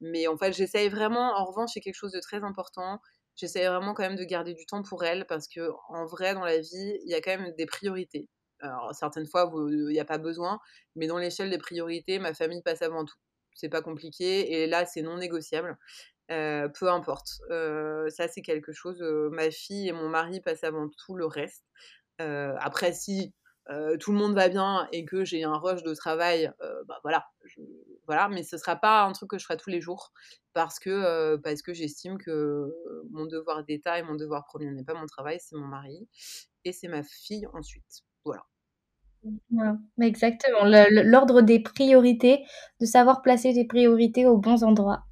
mais 0.00 0.28
en 0.28 0.36
fait, 0.36 0.52
j'essaye 0.52 0.88
vraiment, 0.88 1.32
en 1.36 1.44
revanche, 1.44 1.70
c'est 1.74 1.80
quelque 1.80 1.94
chose 1.94 2.12
de 2.12 2.20
très 2.20 2.44
important 2.44 3.00
j'essaie 3.40 3.66
vraiment 3.66 3.94
quand 3.94 4.02
même 4.02 4.16
de 4.16 4.24
garder 4.24 4.54
du 4.54 4.66
temps 4.66 4.82
pour 4.82 5.04
elle 5.04 5.26
parce 5.26 5.48
que 5.48 5.70
en 5.88 6.04
vrai 6.06 6.34
dans 6.34 6.44
la 6.44 6.58
vie 6.58 6.98
il 7.04 7.10
y 7.10 7.14
a 7.14 7.20
quand 7.20 7.36
même 7.36 7.54
des 7.56 7.66
priorités. 7.66 8.28
Alors 8.60 8.94
certaines 8.94 9.26
fois 9.26 9.50
il 9.70 9.86
n'y 9.88 10.00
a 10.00 10.04
pas 10.04 10.18
besoin 10.18 10.60
mais 10.94 11.06
dans 11.06 11.18
l'échelle 11.18 11.50
des 11.50 11.58
priorités 11.58 12.18
ma 12.18 12.34
famille 12.34 12.62
passe 12.62 12.82
avant 12.82 13.04
tout. 13.04 13.16
C'est 13.54 13.70
pas 13.70 13.82
compliqué 13.82 14.52
et 14.52 14.66
là 14.66 14.86
c'est 14.86 15.02
non 15.02 15.16
négociable. 15.18 15.78
Euh, 16.30 16.68
peu 16.68 16.88
importe. 16.88 17.40
Euh, 17.50 18.08
ça 18.10 18.28
c'est 18.28 18.42
quelque 18.42 18.72
chose 18.72 19.02
euh, 19.02 19.30
ma 19.30 19.50
fille 19.50 19.88
et 19.88 19.92
mon 19.92 20.08
mari 20.08 20.40
passent 20.40 20.62
avant 20.64 20.88
tout 20.88 21.16
le 21.16 21.26
reste. 21.26 21.64
Après 22.18 22.92
si 22.92 23.34
tout 24.00 24.12
le 24.12 24.18
monde 24.18 24.34
va 24.34 24.48
bien 24.48 24.88
et 24.92 25.04
que 25.04 25.24
j'ai 25.24 25.44
un 25.44 25.56
rush 25.56 25.82
de 25.82 25.94
travail, 25.94 26.52
bah 26.86 26.98
voilà, 27.02 27.24
voilà, 28.10 28.28
mais 28.28 28.42
ce 28.42 28.58
sera 28.58 28.74
pas 28.74 29.04
un 29.04 29.12
truc 29.12 29.30
que 29.30 29.38
je 29.38 29.44
ferai 29.44 29.56
tous 29.56 29.70
les 29.70 29.80
jours 29.80 30.12
parce 30.52 30.80
que 30.80 31.36
parce 31.36 31.62
que 31.62 31.72
j'estime 31.72 32.18
que 32.18 32.68
mon 33.12 33.24
devoir 33.26 33.62
d'État 33.62 34.00
et 34.00 34.02
mon 34.02 34.16
devoir 34.16 34.46
premier 34.46 34.68
n'est 34.72 34.82
pas 34.82 34.94
mon 34.94 35.06
travail, 35.06 35.38
c'est 35.40 35.54
mon 35.54 35.68
mari 35.68 36.08
et 36.64 36.72
c'est 36.72 36.88
ma 36.88 37.04
fille 37.04 37.46
ensuite. 37.54 38.02
Voilà. 38.24 38.42
exactement, 40.02 40.64
l'ordre 40.64 41.40
des 41.40 41.60
priorités, 41.60 42.44
de 42.80 42.86
savoir 42.86 43.22
placer 43.22 43.54
tes 43.54 43.64
priorités 43.64 44.26
aux 44.26 44.38
bons 44.38 44.64
endroits. 44.64 45.04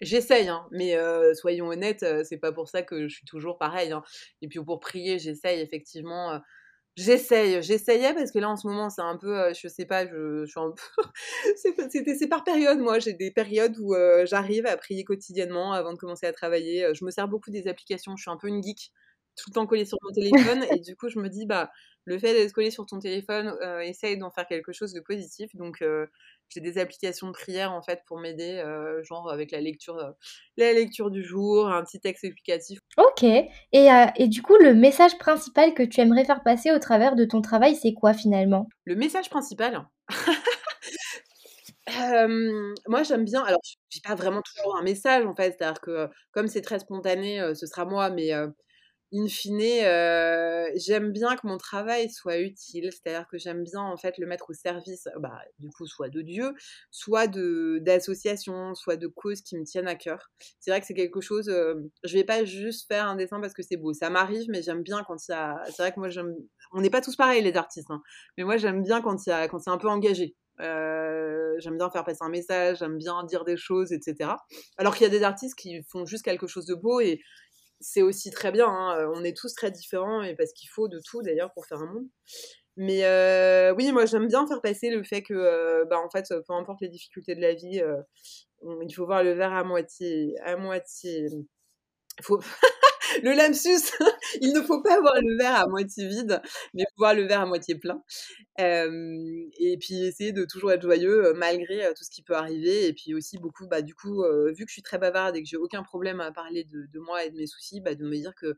J'essaye, 0.00 0.48
hein, 0.48 0.66
mais 0.70 0.96
soyons 1.34 1.68
honnêtes, 1.68 2.06
c'est 2.24 2.38
pas 2.38 2.52
pour 2.52 2.70
ça 2.70 2.82
que 2.82 3.06
je 3.06 3.14
suis 3.14 3.26
toujours 3.26 3.58
pareil. 3.58 3.92
Hein. 3.92 4.02
Et 4.40 4.48
puis 4.48 4.64
pour 4.64 4.80
prier, 4.80 5.18
j'essaye 5.18 5.60
effectivement 5.60 6.40
J'essaye, 6.96 7.62
j'essayais 7.62 8.14
parce 8.14 8.30
que 8.30 8.38
là 8.38 8.48
en 8.48 8.56
ce 8.56 8.66
moment 8.66 8.88
c'est 8.88 9.02
un 9.02 9.16
peu, 9.18 9.52
je 9.52 9.68
sais 9.68 9.84
pas, 9.84 10.06
je, 10.06 10.46
suis 10.46 10.58
un 10.58 10.70
peu, 11.76 11.88
c'est 12.18 12.26
par 12.26 12.42
période 12.42 12.78
moi, 12.78 12.98
j'ai 12.98 13.12
des 13.12 13.30
périodes 13.30 13.76
où 13.78 13.94
j'arrive 14.24 14.66
à 14.66 14.76
prier 14.78 15.04
quotidiennement 15.04 15.74
avant 15.74 15.92
de 15.92 15.98
commencer 15.98 16.26
à 16.26 16.32
travailler. 16.32 16.88
Je 16.94 17.04
me 17.04 17.10
sers 17.10 17.28
beaucoup 17.28 17.50
des 17.50 17.68
applications, 17.68 18.16
je 18.16 18.22
suis 18.22 18.30
un 18.30 18.38
peu 18.38 18.48
une 18.48 18.62
geek, 18.62 18.92
tout 19.36 19.50
le 19.50 19.54
temps 19.54 19.66
collée 19.66 19.84
sur 19.84 19.98
mon 20.02 20.12
téléphone 20.12 20.64
et 20.70 20.80
du 20.80 20.96
coup 20.96 21.08
je 21.08 21.18
me 21.18 21.28
dis 21.28 21.46
bah 21.46 21.70
le 22.04 22.18
fait 22.18 22.32
d'être 22.32 22.52
collé 22.52 22.70
sur 22.70 22.86
ton 22.86 23.00
téléphone, 23.00 23.52
essaye 23.82 24.16
d'en 24.16 24.30
faire 24.30 24.46
quelque 24.46 24.72
chose 24.72 24.92
de 24.92 25.00
positif. 25.00 25.50
Donc 25.56 25.82
j'ai 26.48 26.60
des 26.60 26.78
applications 26.78 27.26
de 27.28 27.32
prière 27.32 27.72
en 27.72 27.82
fait 27.82 28.02
pour 28.06 28.18
m'aider, 28.18 28.58
euh, 28.58 29.02
genre 29.02 29.30
avec 29.30 29.50
la 29.50 29.60
lecture, 29.60 29.98
euh, 29.98 30.12
la 30.56 30.72
lecture 30.72 31.10
du 31.10 31.24
jour, 31.24 31.68
un 31.68 31.82
petit 31.82 32.00
texte 32.00 32.24
explicatif. 32.24 32.78
Ok. 32.96 33.24
Et, 33.24 33.50
euh, 33.72 34.06
et, 34.16 34.28
du 34.28 34.42
coup, 34.42 34.56
le 34.60 34.74
message 34.74 35.18
principal 35.18 35.74
que 35.74 35.82
tu 35.82 36.00
aimerais 36.00 36.24
faire 36.24 36.42
passer 36.42 36.70
au 36.70 36.78
travers 36.78 37.16
de 37.16 37.24
ton 37.24 37.42
travail, 37.42 37.74
c'est 37.74 37.94
quoi 37.94 38.14
finalement? 38.14 38.68
Le 38.84 38.94
message 38.94 39.28
principal? 39.30 39.86
Moi 42.88 43.04
j'aime 43.04 43.24
bien, 43.24 43.44
alors 43.44 43.60
j'ai 43.90 44.00
pas 44.00 44.16
vraiment 44.16 44.42
toujours 44.42 44.76
un 44.76 44.82
message 44.82 45.24
en 45.24 45.34
fait, 45.36 45.54
c'est-à-dire 45.56 45.80
que 45.80 46.08
comme 46.32 46.48
c'est 46.48 46.60
très 46.60 46.80
spontané, 46.80 47.40
ce 47.54 47.66
sera 47.66 47.84
moi, 47.84 48.10
mais 48.10 48.32
in 49.12 49.26
fine, 49.28 49.60
j'aime 50.76 51.12
bien 51.12 51.36
que 51.36 51.46
mon 51.46 51.58
travail 51.58 52.10
soit 52.10 52.38
utile, 52.38 52.90
c'est-à-dire 52.92 53.26
que 53.28 53.38
j'aime 53.38 53.62
bien 53.62 53.80
en 53.80 53.96
fait 53.96 54.18
le 54.18 54.26
mettre 54.26 54.50
au 54.50 54.52
service, 54.52 55.08
bah, 55.18 55.40
du 55.58 55.68
coup, 55.70 55.86
soit 55.86 56.08
de 56.08 56.22
Dieu, 56.22 56.54
soit 56.90 57.26
de 57.26 57.78
d'associations, 57.82 58.74
soit 58.74 58.96
de 58.96 59.06
causes 59.06 59.42
qui 59.42 59.56
me 59.56 59.64
tiennent 59.64 59.88
à 59.88 59.94
cœur. 59.94 60.30
C'est 60.60 60.70
vrai 60.70 60.80
que 60.80 60.86
c'est 60.86 60.94
quelque 60.94 61.20
chose, 61.20 61.46
je 61.48 62.12
vais 62.12 62.24
pas 62.24 62.44
juste 62.44 62.88
faire 62.88 63.06
un 63.06 63.16
dessin 63.16 63.40
parce 63.40 63.54
que 63.54 63.62
c'est 63.62 63.76
beau, 63.76 63.92
ça 63.92 64.10
m'arrive, 64.10 64.46
mais 64.50 64.62
j'aime 64.62 64.82
bien 64.82 65.02
quand 65.06 65.16
il 65.28 65.32
y 65.32 65.34
a, 65.34 65.62
c'est 65.66 65.82
vrai 65.82 65.92
que 65.92 66.00
moi 66.00 66.08
on 66.72 66.80
n'est 66.80 66.90
pas 66.90 67.00
tous 67.00 67.16
pareils 67.16 67.42
les 67.42 67.56
artistes, 67.56 67.90
hein, 67.90 68.02
mais 68.36 68.44
moi 68.44 68.56
j'aime 68.56 68.82
bien 68.82 69.00
quand 69.02 69.26
il 69.26 69.30
y 69.30 69.32
a, 69.32 69.46
quand 69.48 69.58
c'est 69.60 69.70
un 69.70 69.78
peu 69.78 69.88
engagé. 69.88 70.36
j'aime 70.58 71.76
bien 71.76 71.90
faire 71.90 72.04
passer 72.04 72.22
un 72.22 72.28
message, 72.28 72.78
j'aime 72.78 72.98
bien 72.98 73.24
dire 73.24 73.44
des 73.44 73.56
choses, 73.56 73.92
etc. 73.92 74.30
Alors 74.78 74.94
qu'il 74.94 75.04
y 75.04 75.06
a 75.06 75.10
des 75.10 75.22
artistes 75.22 75.56
qui 75.56 75.82
font 75.84 76.04
juste 76.06 76.24
quelque 76.24 76.46
chose 76.46 76.66
de 76.66 76.74
beau 76.74 77.00
et 77.00 77.20
c'est 77.80 78.02
aussi 78.02 78.30
très 78.30 78.52
bien. 78.52 78.68
Hein, 78.68 79.10
on 79.14 79.24
est 79.24 79.36
tous 79.36 79.54
très 79.54 79.70
différents 79.70 80.22
et 80.22 80.34
parce 80.34 80.52
qu'il 80.52 80.68
faut 80.68 80.88
de 80.88 81.00
tout 81.04 81.22
d'ailleurs 81.22 81.52
pour 81.52 81.66
faire 81.66 81.78
un 81.78 81.92
monde. 81.92 82.08
Mais 82.76 83.02
oui, 83.72 83.92
moi 83.92 84.06
j'aime 84.06 84.26
bien 84.28 84.46
faire 84.46 84.60
passer 84.60 84.90
le 84.90 85.02
fait 85.02 85.22
que, 85.22 85.84
bah, 85.88 85.98
en 85.98 86.10
fait, 86.10 86.26
peu 86.46 86.54
importe 86.54 86.80
les 86.80 86.88
difficultés 86.88 87.34
de 87.34 87.40
la 87.40 87.54
vie, 87.54 87.82
il 88.62 88.94
faut 88.94 89.06
voir 89.06 89.22
le 89.22 89.32
verre 89.32 89.52
à 89.52 89.64
moitié, 89.64 90.34
à 90.44 90.56
moitié. 90.56 91.26
Faut... 92.22 92.40
le 93.22 93.32
lapsus, 93.34 93.92
il 94.40 94.52
ne 94.52 94.62
faut 94.62 94.82
pas 94.82 95.00
voir 95.00 95.14
le 95.20 95.36
verre 95.36 95.56
à 95.56 95.66
moitié 95.66 96.06
vide, 96.08 96.40
mais 96.74 96.84
voir 96.96 97.14
le 97.14 97.22
verre 97.22 97.40
à 97.40 97.46
moitié 97.46 97.74
plein. 97.76 98.02
et 98.58 99.76
puis 99.80 100.04
essayer 100.04 100.32
de 100.32 100.44
toujours 100.44 100.72
être 100.72 100.82
joyeux 100.82 101.32
malgré 101.34 101.92
tout 101.94 102.04
ce 102.04 102.10
qui 102.10 102.22
peut 102.22 102.34
arriver. 102.34 102.86
Et 102.86 102.92
puis 102.92 103.14
aussi 103.14 103.38
beaucoup, 103.38 103.66
bah, 103.66 103.82
du 103.82 103.94
coup, 103.94 104.24
vu 104.48 104.64
que 104.64 104.68
je 104.68 104.74
suis 104.74 104.82
très 104.82 104.98
bavarde 104.98 105.36
et 105.36 105.42
que 105.42 105.48
j'ai 105.48 105.56
aucun 105.56 105.82
problème 105.82 106.20
à 106.20 106.32
parler 106.32 106.64
de, 106.64 106.86
de, 106.92 106.98
moi 107.00 107.24
et 107.24 107.30
de 107.30 107.36
mes 107.36 107.46
soucis, 107.46 107.80
bah, 107.80 107.94
de 107.94 108.04
me 108.04 108.16
dire 108.16 108.34
que 108.34 108.56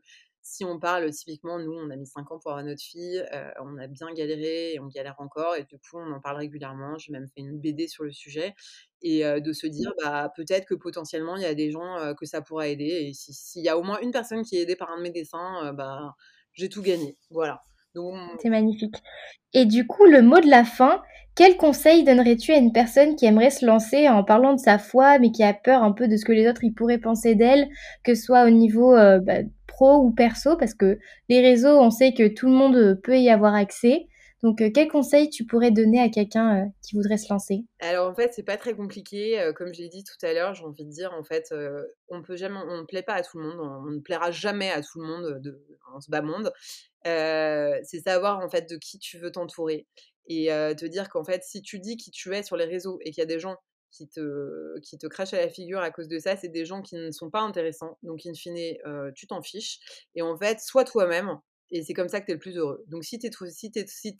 si 0.51 0.65
on 0.65 0.79
parle 0.79 1.11
typiquement, 1.11 1.59
nous, 1.59 1.73
on 1.73 1.91
a 1.91 1.95
mis 1.95 2.07
5 2.07 2.31
ans 2.31 2.39
pour 2.39 2.51
avoir 2.51 2.65
notre 2.65 2.81
fille, 2.81 3.23
on 3.61 3.77
a 3.77 3.85
bien 3.85 4.11
galéré 4.13 4.73
et 4.73 4.79
on 4.79 4.87
galère 4.87 5.15
encore, 5.19 5.55
et 5.55 5.63
du 5.63 5.77
coup, 5.77 5.97
on 5.97 6.11
en 6.11 6.19
parle 6.19 6.37
régulièrement. 6.37 6.97
J'ai 6.97 7.11
même 7.11 7.27
fait 7.27 7.41
une 7.41 7.59
BD 7.59 7.87
sur 7.87 8.03
le 8.03 8.11
sujet, 8.11 8.55
et 9.03 9.23
de 9.23 9.53
se 9.53 9.67
dire, 9.67 9.93
bah, 10.01 10.33
peut-être 10.35 10.65
que 10.65 10.73
potentiellement, 10.73 11.35
il 11.35 11.43
y 11.43 11.45
a 11.45 11.53
des 11.53 11.69
gens 11.69 12.15
que 12.19 12.25
ça 12.25 12.41
pourra 12.41 12.67
aider, 12.67 13.09
et 13.09 13.13
s'il 13.13 13.63
y 13.63 13.69
a 13.69 13.77
au 13.77 13.83
moins 13.83 13.99
une 14.01 14.11
personne 14.11 14.43
qui 14.43 14.57
est 14.57 14.61
aidée 14.61 14.75
par 14.75 14.89
un 14.89 14.97
de 14.97 15.03
mes 15.03 15.11
dessins, 15.11 15.71
bah, 15.73 16.15
j'ai 16.53 16.67
tout 16.67 16.81
gagné. 16.81 17.17
Voilà. 17.29 17.61
C'est 18.39 18.49
magnifique. 18.49 18.95
Et 19.53 19.65
du 19.65 19.85
coup, 19.85 20.05
le 20.05 20.21
mot 20.21 20.39
de 20.39 20.49
la 20.49 20.63
fin, 20.63 21.01
quel 21.39 21.55
conseil 21.55 22.03
donnerais-tu 22.03 22.51
à 22.51 22.57
une 22.57 22.73
personne 22.73 23.15
qui 23.15 23.25
aimerait 23.25 23.49
se 23.49 23.65
lancer 23.65 24.09
en 24.09 24.25
parlant 24.25 24.55
de 24.55 24.59
sa 24.59 24.77
foi, 24.77 25.19
mais 25.19 25.31
qui 25.31 25.41
a 25.41 25.53
peur 25.53 25.83
un 25.83 25.93
peu 25.93 26.09
de 26.09 26.17
ce 26.17 26.25
que 26.25 26.33
les 26.33 26.49
autres 26.49 26.65
y 26.65 26.71
pourraient 26.71 26.97
penser 26.97 27.33
d'elle, 27.33 27.69
que 28.03 28.13
ce 28.13 28.23
soit 28.23 28.43
au 28.43 28.49
niveau 28.49 28.91
bah, 28.91 29.37
pro 29.65 30.03
ou 30.03 30.11
perso, 30.11 30.57
parce 30.57 30.73
que 30.73 30.99
les 31.29 31.39
réseaux, 31.39 31.79
on 31.79 31.91
sait 31.91 32.11
que 32.11 32.27
tout 32.27 32.47
le 32.47 32.51
monde 32.51 32.99
peut 33.05 33.17
y 33.17 33.29
avoir 33.29 33.55
accès. 33.55 34.08
Donc, 34.41 34.63
quel 34.73 34.87
conseil 34.87 35.29
tu 35.29 35.45
pourrais 35.45 35.71
donner 35.71 35.99
à 35.99 36.09
quelqu'un 36.09 36.71
qui 36.81 36.95
voudrait 36.95 37.17
se 37.17 37.31
lancer? 37.31 37.65
Alors, 37.79 38.09
en 38.09 38.15
fait, 38.15 38.33
c'est 38.33 38.43
pas 38.43 38.57
très 38.57 38.73
compliqué. 38.73 39.51
comme 39.55 39.73
je 39.73 39.81
l'ai 39.81 39.89
dit 39.89 40.03
tout 40.03 40.25
à 40.25 40.33
l'heure, 40.33 40.53
j'ai 40.55 40.63
envie 40.63 40.85
de 40.85 40.91
dire, 40.91 41.13
en 41.13 41.23
fait, 41.23 41.53
on 42.07 42.21
peut 42.21 42.35
on 42.41 42.77
ne 42.77 42.85
plaît 42.85 43.03
pas 43.03 43.15
à 43.15 43.21
tout 43.21 43.37
le 43.37 43.47
monde, 43.47 43.59
on 43.59 43.91
ne 43.91 43.99
plaira 43.99 44.31
jamais 44.31 44.71
à 44.71 44.81
tout 44.81 44.99
le 44.99 45.07
monde 45.07 45.41
de, 45.41 45.61
en 45.93 45.99
ce 45.99 46.09
bas 46.09 46.21
monde. 46.21 46.51
c'est 47.03 47.99
savoir, 48.05 48.39
en 48.39 48.49
fait, 48.49 48.69
de 48.69 48.77
qui 48.77 48.97
tu 48.97 49.17
veux 49.17 49.31
t'entourer 49.31 49.87
et 50.27 50.47
te 50.47 50.85
dire 50.85 51.09
qu'en 51.09 51.23
fait, 51.23 51.43
si 51.43 51.61
tu 51.61 51.79
dis 51.79 51.97
qui 51.97 52.11
tu 52.11 52.33
es 52.33 52.43
sur 52.43 52.55
les 52.55 52.65
réseaux 52.65 52.99
et 53.01 53.11
qu'il 53.11 53.21
y 53.21 53.23
a 53.23 53.25
des 53.25 53.39
gens 53.39 53.57
qui 53.91 54.07
te, 54.07 54.79
qui 54.81 54.97
te 54.97 55.07
crachent 55.07 55.33
à 55.33 55.41
la 55.41 55.49
figure 55.49 55.79
à 55.79 55.91
cause 55.91 56.07
de 56.07 56.19
ça, 56.19 56.37
c'est 56.37 56.49
des 56.49 56.63
gens 56.63 56.81
qui 56.81 56.95
ne 56.95 57.11
sont 57.11 57.29
pas 57.29 57.41
intéressants. 57.41 57.97
Donc, 58.03 58.25
in 58.25 58.33
fine, 58.33 58.77
tu 59.15 59.27
t'en 59.27 59.41
fiches. 59.41 59.79
Et 60.15 60.21
en 60.21 60.37
fait, 60.37 60.59
sois 60.61 60.85
toi-même 60.85 61.39
Et 61.71 61.83
c'est 61.83 61.93
comme 61.93 62.09
ça 62.09 62.19
que 62.19 62.25
tu 62.25 62.31
es 62.31 62.35
le 62.35 62.39
plus 62.39 62.57
heureux. 62.57 62.83
Donc 62.87 63.03
si 63.03 63.19
tu 63.19 63.27
es, 63.27 63.31
si 63.51 63.71
t'es, 63.71 63.85
si 63.87 64.15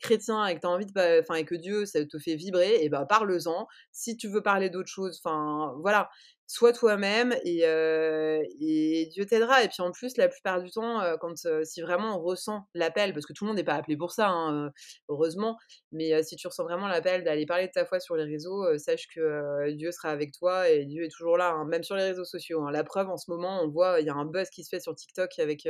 chrétien 0.00 0.46
et 0.46 0.54
que 0.54 0.60
tu 0.60 0.66
envie 0.66 0.86
de, 0.86 1.34
et 1.34 1.44
que 1.44 1.54
Dieu, 1.54 1.86
ça 1.86 2.04
te 2.04 2.18
fait 2.18 2.36
vibrer, 2.36 2.82
et 2.82 2.88
ben 2.88 3.06
parle-en. 3.06 3.66
Si 3.92 4.16
tu 4.16 4.28
veux 4.28 4.42
parler 4.42 4.70
d'autre 4.70 4.88
chose, 4.88 5.20
enfin, 5.24 5.74
voilà 5.80 6.10
sois 6.46 6.72
toi-même 6.72 7.34
et, 7.44 9.08
Dieu 9.12 9.26
t'aidera. 9.26 9.62
Et 9.64 9.68
puis 9.68 9.82
en 9.82 9.92
plus, 9.92 10.16
la 10.16 10.28
plupart 10.28 10.62
du 10.62 10.70
temps, 10.70 11.00
quand 11.20 11.34
si 11.64 11.82
vraiment 11.82 12.18
on 12.18 12.22
ressent 12.22 12.66
l'appel, 12.74 13.12
parce 13.12 13.26
que 13.26 13.32
tout 13.32 13.44
le 13.44 13.48
monde 13.48 13.56
n'est 13.56 13.64
pas 13.64 13.74
appelé 13.74 13.96
pour 13.96 14.12
ça, 14.12 14.28
hein, 14.28 14.70
heureusement, 15.08 15.56
mais 15.92 16.22
si 16.22 16.36
tu 16.36 16.46
ressens 16.46 16.64
vraiment 16.64 16.88
l'appel 16.88 17.24
d'aller 17.24 17.46
parler 17.46 17.66
de 17.66 17.72
ta 17.72 17.84
foi 17.84 18.00
sur 18.00 18.16
les 18.16 18.24
réseaux, 18.24 18.78
sache 18.78 19.06
que 19.14 19.70
Dieu 19.72 19.90
sera 19.92 20.10
avec 20.10 20.32
toi 20.32 20.68
et 20.68 20.84
Dieu 20.84 21.04
est 21.04 21.10
toujours 21.10 21.36
là, 21.36 21.52
hein, 21.52 21.64
même 21.66 21.82
sur 21.82 21.96
les 21.96 22.04
réseaux 22.04 22.24
sociaux. 22.24 22.62
Hein. 22.62 22.70
La 22.72 22.84
preuve, 22.84 23.08
en 23.08 23.16
ce 23.16 23.30
moment, 23.30 23.62
on 23.62 23.68
voit, 23.68 24.00
il 24.00 24.06
y 24.06 24.10
a 24.10 24.14
un 24.14 24.24
buzz 24.24 24.50
qui 24.50 24.64
se 24.64 24.68
fait 24.68 24.80
sur 24.80 24.94
TikTok 24.94 25.30
avec, 25.38 25.66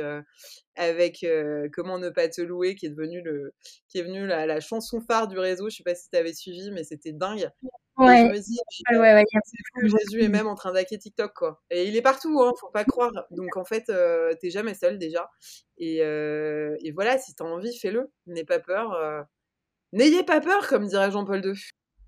Comment 1.73 1.99
ne 1.99 2.09
pas 2.09 2.29
te 2.29 2.41
louer, 2.41 2.75
qui 2.75 2.85
est 2.87 2.89
devenu 2.89 4.27
la, 4.27 4.45
la 4.45 4.59
chanson 4.59 5.01
phare 5.01 5.27
du 5.27 5.37
réseau. 5.39 5.69
Je 5.69 5.77
sais 5.77 5.83
pas 5.83 5.95
si 5.95 6.09
tu 6.09 6.17
avais 6.17 6.33
suivi, 6.33 6.71
mais 6.71 6.83
c'était 6.83 7.11
dingue. 7.13 7.49
Ouais. 7.97 8.31
Jésus 8.33 10.21
est 10.21 10.27
même 10.29 10.47
en 10.47 10.55
train 10.55 10.73
d'hacker 10.73 10.97
TikTok, 10.97 11.33
quoi. 11.33 11.61
Et 11.69 11.87
il 11.87 11.95
est 11.95 12.01
partout, 12.01 12.41
hein, 12.41 12.51
faut 12.59 12.69
pas 12.69 12.83
croire. 12.83 13.11
Donc 13.31 13.55
en 13.57 13.63
fait, 13.65 13.89
euh, 13.89 14.33
t'es 14.41 14.49
jamais 14.49 14.73
seul 14.73 14.97
déjà. 14.97 15.29
Et, 15.77 16.01
euh, 16.01 16.75
et 16.83 16.91
voilà, 16.91 17.17
si 17.17 17.33
t'as 17.35 17.45
envie, 17.45 17.77
fais-le. 17.77 18.11
N'aie 18.27 18.43
pas 18.43 18.59
peur. 18.59 18.93
Euh. 18.93 19.21
N'ayez 19.93 20.23
pas 20.23 20.41
peur, 20.41 20.67
comme 20.67 20.87
dirait 20.87 21.11
Jean-Paul 21.11 21.45
II. 21.45 21.53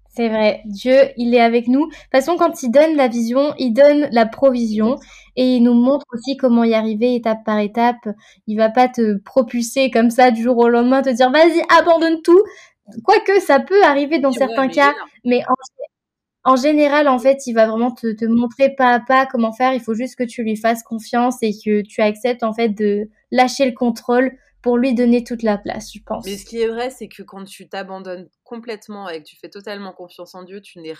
C'est 0.09 0.29
vrai, 0.29 0.61
Dieu, 0.65 0.95
il 1.17 1.35
est 1.35 1.41
avec 1.41 1.67
nous. 1.67 1.85
De 1.87 1.93
toute 1.93 2.11
façon, 2.11 2.37
quand 2.37 2.63
il 2.63 2.71
donne 2.71 2.95
la 2.95 3.07
vision, 3.07 3.53
il 3.59 3.71
donne 3.71 4.07
la 4.11 4.25
provision 4.25 4.97
et 5.35 5.55
il 5.55 5.63
nous 5.63 5.75
montre 5.75 6.05
aussi 6.11 6.37
comment 6.37 6.63
y 6.63 6.73
arriver 6.73 7.15
étape 7.15 7.43
par 7.45 7.59
étape. 7.59 8.09
Il 8.47 8.57
va 8.57 8.69
pas 8.69 8.87
te 8.87 9.17
propulser 9.19 9.91
comme 9.91 10.09
ça 10.09 10.31
du 10.31 10.41
jour 10.41 10.57
au 10.57 10.69
lendemain, 10.69 11.03
te 11.03 11.09
dire 11.09 11.29
vas-y, 11.31 11.61
abandonne 11.69 12.21
tout. 12.23 12.41
Quoique 13.03 13.39
ça 13.41 13.59
peut 13.59 13.83
arriver 13.83 14.19
dans 14.19 14.31
certains 14.31 14.67
cas, 14.67 14.93
mais 15.25 15.43
en, 16.43 16.55
général, 16.55 17.07
en 17.07 17.19
fait, 17.19 17.45
il 17.45 17.53
va 17.53 17.67
vraiment 17.67 17.91
te, 17.91 18.13
te, 18.13 18.25
montrer 18.25 18.69
pas 18.69 18.93
à 18.93 18.99
pas 18.99 19.25
comment 19.25 19.51
faire. 19.51 19.73
Il 19.73 19.81
faut 19.81 19.93
juste 19.93 20.15
que 20.15 20.23
tu 20.23 20.43
lui 20.43 20.55
fasses 20.55 20.83
confiance 20.83 21.37
et 21.41 21.51
que 21.51 21.81
tu 21.81 22.01
acceptes 22.01 22.43
en 22.43 22.53
fait 22.53 22.69
de 22.69 23.09
lâcher 23.31 23.65
le 23.65 23.73
contrôle 23.73 24.31
pour 24.61 24.77
lui 24.77 24.93
donner 24.93 25.23
toute 25.23 25.43
la 25.43 25.57
place, 25.57 25.91
je 25.93 25.99
pense. 26.05 26.25
Mais 26.25 26.37
ce 26.37 26.45
qui 26.45 26.59
est 26.61 26.67
vrai, 26.67 26.89
c'est 26.89 27.07
que 27.07 27.21
quand 27.23 27.43
tu 27.43 27.69
t'abandonnes 27.69 28.27
complètement 28.43 29.07
et 29.07 29.21
que 29.21 29.27
tu 29.27 29.37
fais 29.37 29.49
totalement 29.49 29.93
confiance 29.93 30.33
en 30.35 30.43
Dieu, 30.43 30.61
tu 30.61 30.79
n'es, 30.79 30.93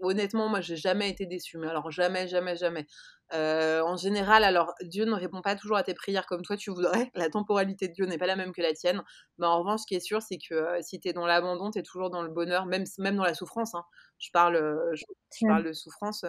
honnêtement, 0.00 0.48
moi, 0.48 0.60
j'ai 0.60 0.76
jamais 0.76 1.08
été 1.10 1.26
déçue. 1.26 1.58
Mais 1.58 1.68
alors 1.68 1.90
jamais, 1.90 2.26
jamais, 2.26 2.56
jamais. 2.56 2.86
Euh, 3.32 3.82
en 3.82 3.96
général, 3.96 4.44
alors 4.44 4.74
Dieu 4.82 5.04
ne 5.04 5.14
répond 5.14 5.42
pas 5.42 5.56
toujours 5.56 5.76
à 5.76 5.82
tes 5.82 5.94
prières 5.94 6.26
comme 6.26 6.42
toi 6.42 6.56
tu 6.56 6.70
voudrais. 6.70 7.10
La 7.14 7.30
temporalité 7.30 7.88
de 7.88 7.92
Dieu 7.94 8.06
n'est 8.06 8.18
pas 8.18 8.26
la 8.26 8.36
même 8.36 8.52
que 8.52 8.62
la 8.62 8.72
tienne. 8.74 9.02
Mais 9.38 9.46
en 9.46 9.60
revanche, 9.60 9.80
ce 9.82 9.86
qui 9.86 9.94
est 9.94 10.00
sûr, 10.00 10.20
c'est 10.20 10.38
que 10.38 10.54
euh, 10.54 10.78
si 10.82 11.00
tu 11.00 11.08
es 11.08 11.12
dans 11.12 11.26
l'abandon, 11.26 11.70
tu 11.70 11.78
es 11.78 11.82
toujours 11.82 12.10
dans 12.10 12.22
le 12.22 12.30
bonheur, 12.30 12.66
même, 12.66 12.84
même 12.98 13.16
dans 13.16 13.24
la 13.24 13.34
souffrance. 13.34 13.74
Hein. 13.74 13.84
Je, 14.18 14.30
parle, 14.32 14.56
euh, 14.56 14.94
je, 14.94 15.46
parle 15.46 15.64
de 15.64 15.72
souffrance. 15.72 16.24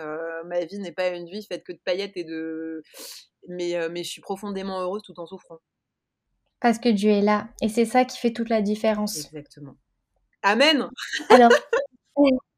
ma 0.45 0.63
vie 0.65 0.80
n'est 0.80 0.93
pas 0.93 1.10
une 1.10 1.28
vie 1.28 1.45
faite 1.45 1.63
que 1.63 1.74
de 1.74 1.80
paillettes 1.84 2.15
et 2.15 2.24
de. 2.24 2.84
Mais, 3.48 3.78
mais 3.89 4.04
je 4.04 4.10
suis 4.10 4.21
profondément 4.21 4.80
heureuse 4.82 5.02
tout 5.04 5.19
en 5.19 5.26
souffrant. 5.26 5.60
Parce 6.60 6.80
que 6.80 6.89
Dieu 6.89 7.12
est 7.12 7.22
là. 7.22 7.48
Et 7.62 7.70
c'est 7.70 7.86
ça 7.86 8.06
qui 8.06 8.18
fait 8.18 8.32
toute 8.32 8.50
la 8.50 8.62
différence. 8.62 9.26
Exactement. 9.26 9.76
Amen. 10.44 10.88
Alors, 11.30 11.52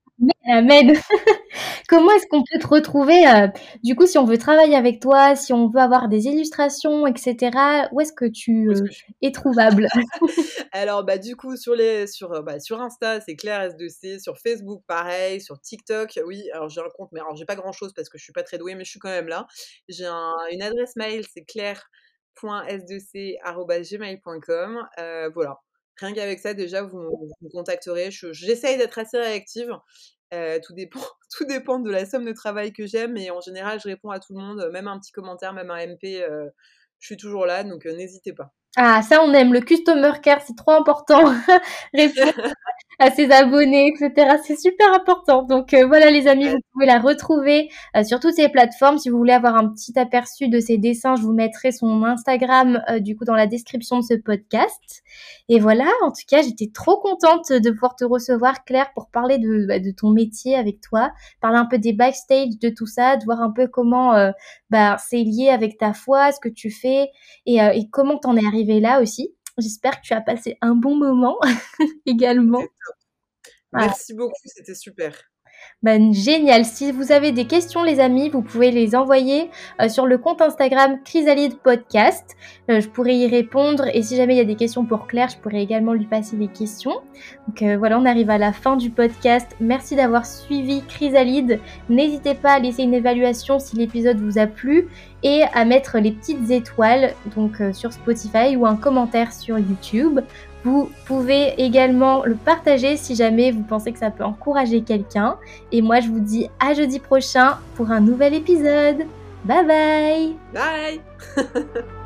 amen. 0.47 0.93
Comment 1.88 2.12
est-ce 2.12 2.27
qu'on 2.27 2.43
peut 2.43 2.60
te 2.60 2.67
retrouver 2.67 3.25
euh, 3.27 3.47
Du 3.83 3.95
coup, 3.95 4.05
si 4.07 4.17
on 4.17 4.25
veut 4.25 4.38
travailler 4.38 4.75
avec 4.75 4.99
toi, 4.99 5.36
si 5.36 5.53
on 5.53 5.69
veut 5.69 5.79
avoir 5.79 6.10
des 6.10 6.25
illustrations, 6.25 7.07
etc., 7.07 7.88
où 7.91 8.01
est-ce 8.01 8.12
que 8.12 8.25
tu 8.25 8.69
euh, 8.69 8.88
es 9.21 9.31
trouvable? 9.31 9.88
Alors, 10.73 11.05
bah, 11.05 11.17
du 11.17 11.36
coup, 11.38 11.55
sur, 11.55 11.75
les, 11.75 12.07
sur, 12.07 12.33
euh, 12.33 12.41
bah, 12.41 12.60
sur 12.60 12.81
Insta, 12.81 13.21
c'est 13.21 13.36
Claire 13.36 13.69
S2C. 13.69 14.21
Sur 14.21 14.38
Facebook, 14.38 14.83
pareil. 14.86 15.39
Sur 15.39 15.60
TikTok, 15.62 16.19
oui. 16.25 16.49
Alors, 16.53 16.67
j'ai 16.67 16.81
un 16.81 16.89
compte, 16.95 17.10
mais 17.13 17.21
alors, 17.21 17.36
j'ai 17.36 17.45
pas 17.45 17.55
grand-chose 17.55 17.93
parce 17.93 18.10
que 18.10 18.17
je 18.17 18.23
suis 18.23 18.33
pas 18.33 18.43
très 18.43 18.57
douée, 18.57 18.75
mais 18.75 18.83
je 18.83 18.89
suis 18.89 18.99
quand 18.99 19.10
même 19.10 19.29
là. 19.29 19.47
J'ai 19.88 20.07
une 20.51 20.62
adresse 20.62 20.95
mail, 20.97 21.25
c'est 21.33 21.43
claire 21.43 21.89
s2c.gmail.com. 22.45 24.88
Euh, 25.00 25.30
voilà. 25.34 25.60
Rien 26.00 26.13
qu'avec 26.13 26.38
ça, 26.39 26.54
déjà, 26.54 26.84
vous, 26.84 27.32
me 27.41 27.50
contacterez. 27.50 28.12
J'essaye 28.12 28.78
d'être 28.78 29.00
assez 29.00 29.17
réactive. 29.17 29.71
Euh, 30.34 30.60
tout, 30.63 30.73
dépend, 30.73 31.00
tout 31.36 31.45
dépend 31.45 31.80
de 31.80 31.89
la 31.89 32.06
somme 32.06 32.26
de 32.26 32.34
travail 32.34 32.73
que 32.73 32.86
j'aime, 32.86 33.13
mais 33.13 33.32
en 33.32 33.41
général, 33.41 33.80
je 33.80 33.88
réponds 33.88 34.12
à 34.12 34.19
tout 34.19 34.36
le 34.36 34.41
monde, 34.41 34.69
même 34.71 34.88
un 34.88 35.00
petit 35.00 35.12
commentaire, 35.12 35.54
même 35.54 35.71
un 35.71 35.88
MP. 35.88 36.21
Euh, 36.21 36.47
je 37.00 37.08
suis 37.08 37.17
toujours 37.17 37.45
là, 37.45 37.63
donc 37.63 37.86
n'hésitez 37.86 38.34
pas. 38.34 38.54
Ah, 38.79 39.01
ça, 39.01 39.23
on 39.23 39.33
aime. 39.33 39.53
Le 39.53 39.61
customer 39.61 40.11
care, 40.21 40.39
c'est 40.45 40.55
trop 40.55 40.71
important. 40.71 41.33
À 42.99 43.11
ses 43.11 43.29
abonnés, 43.29 43.89
etc. 43.89 44.37
C'est 44.43 44.59
super 44.59 44.91
important. 44.91 45.43
Donc 45.43 45.75
euh, 45.75 45.85
voilà 45.85 46.09
les 46.09 46.27
amis, 46.27 46.47
vous 46.47 46.57
pouvez 46.73 46.87
la 46.87 46.97
retrouver 46.97 47.69
euh, 47.95 48.03
sur 48.03 48.19
toutes 48.19 48.33
ces 48.33 48.49
plateformes. 48.49 48.97
Si 48.97 49.09
vous 49.09 49.19
voulez 49.19 49.33
avoir 49.33 49.55
un 49.55 49.69
petit 49.69 49.97
aperçu 49.99 50.47
de 50.47 50.59
ses 50.59 50.79
dessins, 50.79 51.15
je 51.15 51.21
vous 51.21 51.31
mettrai 51.31 51.71
son 51.71 52.03
Instagram 52.03 52.81
euh, 52.89 52.99
du 52.99 53.15
coup 53.15 53.23
dans 53.23 53.35
la 53.35 53.45
description 53.45 53.99
de 53.99 54.03
ce 54.03 54.15
podcast. 54.15 55.03
Et 55.47 55.59
voilà, 55.59 55.85
en 56.01 56.09
tout 56.09 56.23
cas, 56.27 56.41
j'étais 56.41 56.71
trop 56.73 56.97
contente 56.99 57.51
de 57.51 57.69
pouvoir 57.69 57.95
te 57.95 58.03
recevoir 58.03 58.65
Claire 58.65 58.91
pour 58.95 59.11
parler 59.11 59.37
de, 59.37 59.67
bah, 59.67 59.75
ton 59.95 60.09
métier 60.09 60.55
avec 60.55 60.81
toi, 60.81 61.11
parler 61.39 61.57
un 61.59 61.65
peu 61.65 61.77
des 61.77 61.93
backstage 61.93 62.57
de 62.59 62.69
tout 62.69 62.87
ça, 62.87 63.15
de 63.15 63.23
voir 63.25 63.41
un 63.41 63.51
peu 63.51 63.67
comment 63.67 64.13
bah, 64.71 64.97
c'est 64.97 65.23
lié 65.23 65.49
avec 65.49 65.77
ta 65.77 65.93
foi, 65.93 66.31
ce 66.31 66.39
que 66.39 66.49
tu 66.49 66.71
fais 66.71 67.11
et, 67.45 67.57
et 67.57 67.89
comment 67.91 68.17
t'en 68.17 68.35
es 68.35 68.45
là 68.67 69.01
aussi. 69.01 69.36
J'espère 69.58 70.01
que 70.01 70.06
tu 70.06 70.13
as 70.13 70.21
passé 70.21 70.58
un 70.62 70.75
bon 70.75 70.95
moment 70.95 71.38
également. 72.06 72.63
Merci 73.73 74.13
beaucoup, 74.13 74.34
c'était 74.45 74.75
super. 74.75 75.13
Ben, 75.83 76.11
génial. 76.11 76.65
Si 76.65 76.91
vous 76.91 77.11
avez 77.11 77.31
des 77.31 77.45
questions, 77.45 77.83
les 77.83 77.99
amis, 77.99 78.29
vous 78.29 78.41
pouvez 78.41 78.71
les 78.71 78.95
envoyer 78.95 79.51
euh, 79.79 79.89
sur 79.89 80.07
le 80.07 80.17
compte 80.17 80.41
Instagram 80.41 80.97
Chrysalide 81.05 81.59
Podcast. 81.59 82.35
Euh, 82.71 82.81
je 82.81 82.87
pourrais 82.87 83.15
y 83.15 83.27
répondre 83.27 83.85
et 83.93 84.01
si 84.01 84.15
jamais 84.15 84.33
il 84.33 84.37
y 84.37 84.41
a 84.41 84.45
des 84.45 84.55
questions 84.55 84.85
pour 84.85 85.05
Claire, 85.05 85.29
je 85.29 85.37
pourrais 85.37 85.61
également 85.61 85.93
lui 85.93 86.07
passer 86.07 86.35
des 86.35 86.47
questions. 86.47 86.95
Donc 87.47 87.61
euh, 87.61 87.77
voilà, 87.77 87.99
on 87.99 88.05
arrive 88.05 88.31
à 88.31 88.39
la 88.39 88.53
fin 88.53 88.75
du 88.75 88.89
podcast. 88.89 89.55
Merci 89.59 89.95
d'avoir 89.95 90.25
suivi 90.25 90.81
Chrysalide. 90.87 91.59
N'hésitez 91.89 92.33
pas 92.33 92.53
à 92.53 92.59
laisser 92.59 92.81
une 92.81 92.95
évaluation 92.95 93.59
si 93.59 93.75
l'épisode 93.75 94.19
vous 94.19 94.39
a 94.39 94.47
plu 94.47 94.87
et 95.21 95.43
à 95.53 95.63
mettre 95.63 95.99
les 95.99 96.11
petites 96.11 96.49
étoiles 96.49 97.13
donc 97.35 97.61
sur 97.73 97.93
Spotify 97.93 98.55
ou 98.55 98.65
un 98.65 98.77
commentaire 98.77 99.31
sur 99.31 99.59
YouTube. 99.59 100.21
Vous 100.67 100.91
pouvez 101.06 101.53
également 101.63 102.25
le 102.25 102.36
partager 102.36 102.97
si 102.97 103.15
jamais 103.15 103.51
vous 103.51 103.63
pensez 103.63 103.93
que 103.93 103.99
ça 103.99 104.12
peut 104.12 104.25
encourager 104.25 104.82
quelqu'un. 104.82 105.38
Et 105.71 105.82
moi, 105.82 106.01
je 106.01 106.10
vous 106.10 106.19
dis 106.19 106.49
à 106.60 106.73
jeudi 106.73 106.99
prochain 106.99 107.58
pour 107.75 107.89
un 107.89 108.01
nouvel 108.01 108.34
épisode. 108.34 109.06
Bye 109.45 109.65
bye 109.65 110.36
Bye 110.53 110.99